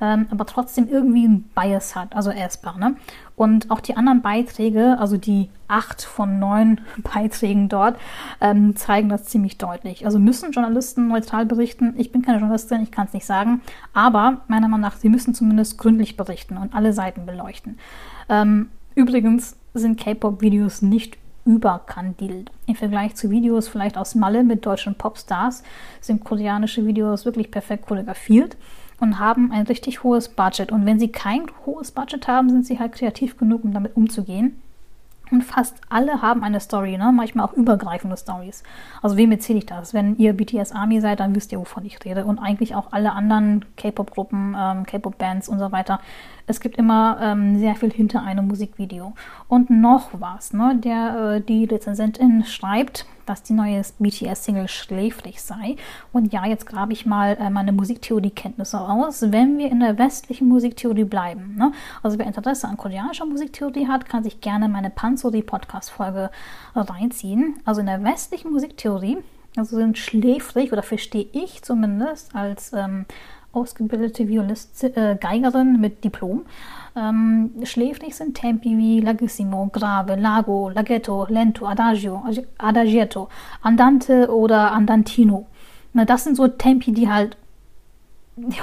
ähm, 0.00 0.26
aber 0.30 0.46
trotzdem 0.46 0.88
irgendwie 0.88 1.26
ein 1.26 1.42
Bias 1.54 1.96
hat, 1.96 2.14
also 2.14 2.30
essbar. 2.30 2.78
Ne? 2.78 2.96
Und 3.36 3.70
auch 3.70 3.80
die 3.80 3.96
anderen 3.96 4.22
Beiträge, 4.22 4.96
also 4.98 5.16
die 5.16 5.50
acht 5.66 6.02
von 6.02 6.38
neun 6.38 6.80
Beiträgen 7.14 7.68
dort, 7.68 7.98
ähm, 8.40 8.76
zeigen 8.76 9.08
das 9.08 9.24
ziemlich 9.24 9.58
deutlich. 9.58 10.06
Also 10.06 10.18
müssen 10.18 10.52
Journalisten 10.52 11.08
neutral 11.08 11.46
berichten. 11.46 11.94
Ich 11.96 12.12
bin 12.12 12.22
keine 12.22 12.38
Journalistin, 12.38 12.82
ich 12.82 12.90
kann 12.90 13.06
es 13.06 13.12
nicht 13.12 13.26
sagen. 13.26 13.60
Aber 13.92 14.42
meiner 14.48 14.68
Meinung 14.68 14.80
nach, 14.80 14.96
sie 14.96 15.08
müssen 15.08 15.34
zumindest 15.34 15.78
gründlich 15.78 16.16
berichten 16.16 16.56
und 16.56 16.74
alle 16.74 16.92
Seiten 16.92 17.26
beleuchten. 17.26 17.78
Ähm, 18.28 18.68
übrigens 18.98 19.56
sind 19.74 19.98
K-Pop-Videos 19.98 20.82
nicht 20.82 21.16
überkandidelt. 21.44 22.50
Im 22.66 22.74
Vergleich 22.74 23.14
zu 23.14 23.30
Videos 23.30 23.68
vielleicht 23.68 23.96
aus 23.96 24.16
Malle 24.16 24.42
mit 24.42 24.66
deutschen 24.66 24.96
Popstars 24.96 25.62
sind 26.00 26.24
koreanische 26.24 26.84
Videos 26.84 27.24
wirklich 27.24 27.50
perfekt 27.50 27.86
choreografiert 27.86 28.56
und 29.00 29.20
haben 29.20 29.52
ein 29.52 29.66
richtig 29.66 30.02
hohes 30.02 30.28
Budget. 30.28 30.72
Und 30.72 30.84
wenn 30.84 30.98
sie 30.98 31.08
kein 31.08 31.46
hohes 31.64 31.92
Budget 31.92 32.26
haben, 32.26 32.50
sind 32.50 32.66
sie 32.66 32.80
halt 32.80 32.92
kreativ 32.92 33.38
genug, 33.38 33.62
um 33.64 33.72
damit 33.72 33.96
umzugehen. 33.96 34.60
Und 35.30 35.44
fast 35.44 35.76
alle 35.88 36.22
haben 36.22 36.42
eine 36.42 36.58
Story, 36.58 36.96
ne? 36.96 37.12
manchmal 37.12 37.46
auch 37.46 37.52
übergreifende 37.52 38.16
Stories. 38.16 38.62
Also 39.02 39.16
wem 39.16 39.30
erzähle 39.30 39.58
ich 39.58 39.66
das? 39.66 39.94
Wenn 39.94 40.16
ihr 40.16 40.32
BTS 40.32 40.72
Army 40.72 41.00
seid, 41.00 41.20
dann 41.20 41.34
wisst 41.34 41.52
ihr, 41.52 41.60
wovon 41.60 41.84
ich 41.84 42.02
rede. 42.04 42.24
Und 42.24 42.38
eigentlich 42.38 42.74
auch 42.74 42.92
alle 42.92 43.12
anderen 43.12 43.64
K-Pop-Gruppen, 43.76 44.56
ähm, 44.58 44.86
K-Pop-Bands 44.86 45.48
und 45.48 45.58
so 45.58 45.70
weiter. 45.70 46.00
Es 46.48 46.60
gibt 46.60 46.78
immer 46.78 47.18
ähm, 47.20 47.58
sehr 47.58 47.74
viel 47.74 47.92
hinter 47.92 48.22
einem 48.22 48.48
Musikvideo. 48.48 49.12
Und 49.48 49.68
noch 49.68 50.08
was, 50.14 50.54
ne? 50.54 50.80
Der, 50.82 51.34
äh, 51.36 51.40
die 51.42 51.66
Rezensentin 51.66 52.42
schreibt, 52.44 53.04
dass 53.26 53.42
die 53.42 53.52
neue 53.52 53.82
BTS-Single 53.98 54.66
schläfrig 54.68 55.42
sei. 55.42 55.76
Und 56.10 56.32
ja, 56.32 56.46
jetzt 56.46 56.64
grabe 56.66 56.94
ich 56.94 57.04
mal 57.04 57.36
äh, 57.38 57.50
meine 57.50 57.72
Musiktheorie-Kenntnisse 57.72 58.80
aus, 58.80 59.30
wenn 59.30 59.58
wir 59.58 59.70
in 59.70 59.80
der 59.80 59.98
westlichen 59.98 60.48
Musiktheorie 60.48 61.04
bleiben. 61.04 61.54
Ne? 61.58 61.72
Also 62.02 62.18
wer 62.18 62.26
Interesse 62.26 62.66
an 62.66 62.78
koreanischer 62.78 63.26
Musiktheorie 63.26 63.86
hat, 63.86 64.08
kann 64.08 64.24
sich 64.24 64.40
gerne 64.40 64.70
meine 64.70 64.88
Panzeri-Podcast-Folge 64.88 66.30
reinziehen. 66.74 67.60
Also 67.66 67.80
in 67.80 67.86
der 67.86 68.02
westlichen 68.02 68.50
Musiktheorie, 68.52 69.18
also 69.54 69.76
sind 69.76 69.98
schläfrig, 69.98 70.72
oder 70.72 70.82
verstehe 70.82 71.26
ich 71.32 71.62
zumindest 71.62 72.34
als 72.34 72.72
ähm, 72.72 73.04
ausgebildete 73.60 74.28
Violist, 74.28 74.82
äh, 74.84 75.16
Geigerin 75.20 75.80
mit 75.80 76.04
Diplom. 76.04 76.44
Ähm, 76.96 77.50
schläfrig 77.62 78.16
sind 78.16 78.34
Tempi 78.34 78.76
wie 78.76 79.00
Larghissimo, 79.00 79.68
Grave, 79.72 80.16
Lago, 80.16 80.70
Laghetto, 80.70 81.26
Lento, 81.28 81.66
Adagio, 81.66 82.24
Adagietto, 82.58 83.28
Andante 83.62 84.34
oder 84.34 84.72
Andantino. 84.72 85.46
Na, 85.92 86.04
das 86.04 86.24
sind 86.24 86.36
so 86.36 86.48
Tempi, 86.48 86.92
die 86.92 87.08
halt 87.08 87.36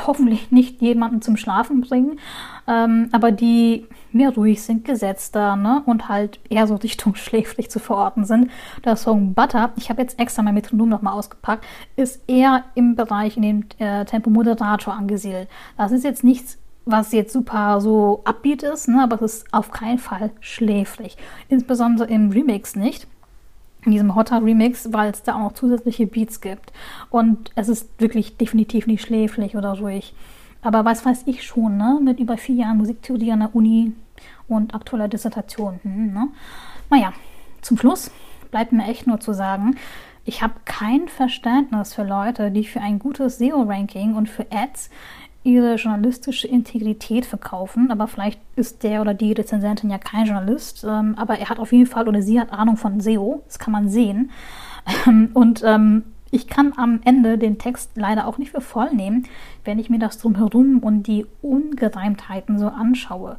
hoffentlich 0.08 0.52
nicht 0.52 0.82
jemanden 0.82 1.22
zum 1.22 1.38
Schlafen 1.38 1.82
bringen, 1.82 2.20
ähm, 2.68 3.10
aber 3.12 3.32
die 3.32 3.88
mehr 4.12 4.34
ruhig 4.34 4.62
sind, 4.62 4.86
gesetzter 4.86 5.56
ne? 5.56 5.84
und 5.86 6.10
halt 6.10 6.40
eher 6.50 6.68
so 6.68 6.76
Richtung 6.76 7.16
schläfrig 7.16 7.70
zu 7.70 7.80
verorten 7.80 8.26
sind. 8.26 8.50
Der 8.84 8.96
Song 8.96 9.34
Butter, 9.34 9.72
ich 9.76 9.90
habe 9.90 10.02
jetzt 10.02 10.20
extra 10.20 10.42
mein 10.42 10.54
Metronom 10.54 10.90
nochmal 10.90 11.14
ausgepackt, 11.14 11.66
ist 11.96 12.22
eher 12.28 12.64
im 12.76 12.96
Bereich 12.96 13.38
in 13.38 13.44
dem 13.44 13.66
äh, 13.80 14.06
Tempo 14.06 14.30
Moderator 14.30 14.94
angesiedelt. 14.94 15.50
Das 15.78 15.92
ist 15.92 16.04
jetzt 16.04 16.24
nichts 16.24 16.58
was 16.86 17.12
jetzt 17.12 17.34
super 17.34 17.82
so 17.82 18.22
upbeat 18.26 18.62
ist, 18.64 18.88
ne, 18.88 19.02
aber 19.02 19.16
es 19.16 19.38
ist 19.38 19.54
auf 19.54 19.72
keinen 19.72 19.98
Fall 19.98 20.30
schläfrig. 20.40 21.18
Insbesondere 21.50 22.08
im 22.08 22.30
Remix 22.30 22.76
nicht 22.76 23.08
in 23.86 23.92
diesem 23.92 24.16
Hotter 24.16 24.44
Remix, 24.44 24.92
weil 24.92 25.12
es 25.12 25.24
da 25.24 25.36
auch 25.36 25.40
noch 25.40 25.54
zusätzliche 25.54 26.08
Beats 26.08 26.42
gibt. 26.42 26.74
Und 27.10 27.52
es 27.56 27.70
ist 27.70 27.90
wirklich 28.00 28.38
definitiv 28.38 28.88
nicht 28.88 29.04
schläflich 29.04 29.56
oder 29.56 29.78
ruhig. 29.80 30.14
Aber 30.62 30.84
was 30.84 31.06
weiß 31.06 31.24
ich 31.28 31.44
schon, 31.44 31.78
ne? 31.78 32.00
Mit 32.02 32.20
über 32.20 32.38
vier 32.38 32.56
Jahren 32.56 32.78
Musiktheorie 32.78 33.32
an 33.32 33.42
der 33.42 33.56
Uni 33.56 33.94
und 34.48 34.74
aktueller 34.74 35.08
Dissertation. 35.08 35.80
Hm, 35.84 36.14
ne? 36.14 36.28
Naja, 36.90 37.14
zum 37.62 37.78
Schluss 37.78 38.12
bleibt 38.52 38.72
mir 38.72 38.86
echt 38.86 39.06
nur 39.06 39.20
zu 39.20 39.34
sagen, 39.34 39.76
ich 40.28 40.42
habe 40.42 40.56
kein 40.66 41.08
Verständnis 41.08 41.94
für 41.94 42.04
Leute, 42.04 42.50
die 42.50 42.64
für 42.64 42.82
ein 42.82 42.98
gutes 42.98 43.38
SEO-Ranking 43.38 44.16
und 44.16 44.28
für 44.28 44.48
Ads 44.52 44.90
ihre 45.46 45.76
journalistische 45.76 46.48
Integrität 46.48 47.26
verkaufen. 47.26 47.92
Aber 47.92 48.08
vielleicht 48.08 48.42
ist 48.56 48.84
der 48.84 49.02
oder 49.02 49.14
die 49.14 49.32
Rezensentin 49.32 49.90
ja 49.90 49.98
kein 49.98 50.26
Journalist, 50.26 50.84
ähm, 50.84 51.16
aber 51.18 51.40
er 51.40 51.50
hat 51.50 51.60
auf 51.60 51.72
jeden 51.72 51.86
Fall 51.86 52.08
oder 52.08 52.22
sie 52.22 52.40
hat 52.40 52.52
Ahnung 52.52 52.78
von 52.78 53.00
SEO. 53.00 53.44
Das 53.46 53.60
kann 53.60 53.72
man 53.72 53.88
sehen. 53.88 54.32
Ähm, 55.08 55.30
und 55.34 55.64
ähm, 55.64 56.04
ich 56.30 56.48
kann 56.48 56.74
am 56.78 57.00
Ende 57.06 57.38
den 57.38 57.58
Text 57.58 57.92
leider 57.96 58.28
auch 58.28 58.38
nicht 58.38 58.52
für 58.52 58.62
voll 58.62 58.92
nehmen, 58.94 59.26
wenn 59.64 59.80
ich 59.80 59.90
mir 59.90 60.00
das 60.00 60.18
drumherum 60.18 60.80
und 60.80 61.08
die 61.08 61.26
Ungereimtheiten 61.42 62.60
so 62.60 62.68
anschaue. 62.68 63.38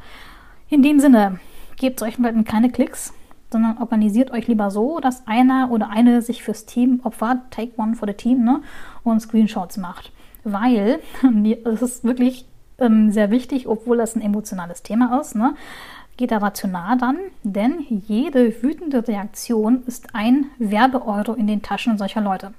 In 0.69 0.83
dem 0.83 0.99
Sinne, 0.99 1.39
gebt 1.77 2.01
solchen 2.01 2.25
Leuten 2.25 2.45
keine 2.45 2.71
Klicks, 2.71 3.13
sondern 3.53 3.79
organisiert 3.79 4.31
euch 4.33 4.49
lieber 4.49 4.71
so, 4.71 4.99
dass 4.99 5.27
einer 5.27 5.71
oder 5.71 5.91
eine 5.91 6.23
sich 6.23 6.43
fürs 6.43 6.67
Team 6.67 7.01
opfert, 7.05 7.39
take 7.51 7.73
one 7.77 7.95
for 7.95 8.09
the 8.09 8.15
team, 8.15 8.45
ne, 8.45 8.61
und 9.05 9.21
Screenshots 9.21 9.77
macht 9.77 10.11
weil 10.47 11.01
es 11.65 11.83
ist 11.83 12.05
wirklich 12.05 12.47
ähm, 12.79 13.11
sehr 13.11 13.31
wichtig, 13.31 13.67
obwohl 13.67 13.99
das 13.99 14.17
ein 14.17 14.23
emotionales 14.23 14.83
Thema 14.83 15.21
ist, 15.21 15.35
ne, 15.35 15.55
geht 16.17 16.33
er 16.33 16.43
rational 16.43 16.97
dann, 16.97 17.19
denn 17.43 17.85
jede 17.89 18.63
wütende 18.63 19.07
Reaktion 19.07 19.83
ist 19.87 20.15
ein 20.15 20.47
Werbeeuro 20.59 21.35
in 21.35 21.47
den 21.47 21.63
Taschen 21.63 21.99
solcher 21.99 22.21
Leute. 22.21 22.55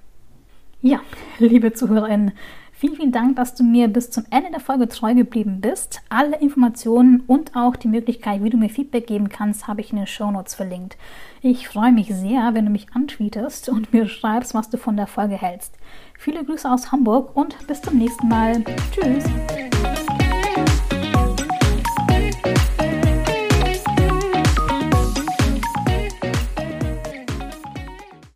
Ja, 0.81 0.99
liebe 1.39 1.73
ZuhörerInnen, 1.73 2.33
Vielen, 2.79 2.95
vielen 2.95 3.11
Dank, 3.11 3.37
dass 3.37 3.55
du 3.55 3.63
mir 3.63 3.87
bis 3.87 4.11
zum 4.11 4.25
Ende 4.29 4.51
der 4.51 4.59
Folge 4.59 4.87
treu 4.87 5.15
geblieben 5.15 5.61
bist. 5.61 5.99
Alle 6.09 6.39
Informationen 6.39 7.21
und 7.25 7.55
auch 7.55 7.75
die 7.75 7.87
Möglichkeit, 7.87 8.43
wie 8.43 8.51
du 8.51 8.57
mir 8.57 8.69
Feedback 8.69 9.07
geben 9.07 9.29
kannst, 9.29 9.67
habe 9.67 9.81
ich 9.81 9.89
in 9.89 9.97
den 9.97 10.05
Show 10.05 10.29
Notes 10.29 10.53
verlinkt. 10.53 10.95
Ich 11.41 11.67
freue 11.67 11.91
mich 11.91 12.13
sehr, 12.13 12.53
wenn 12.53 12.65
du 12.65 12.71
mich 12.71 12.93
antweetest 12.93 13.69
und 13.69 13.91
mir 13.93 14.07
schreibst, 14.07 14.53
was 14.53 14.69
du 14.69 14.77
von 14.77 14.95
der 14.95 15.07
Folge 15.07 15.41
hältst. 15.41 15.73
Viele 16.17 16.43
Grüße 16.43 16.69
aus 16.69 16.91
Hamburg 16.91 17.35
und 17.35 17.55
bis 17.67 17.81
zum 17.81 17.97
nächsten 17.97 18.27
Mal. 18.27 18.63
Tschüss! 18.91 19.23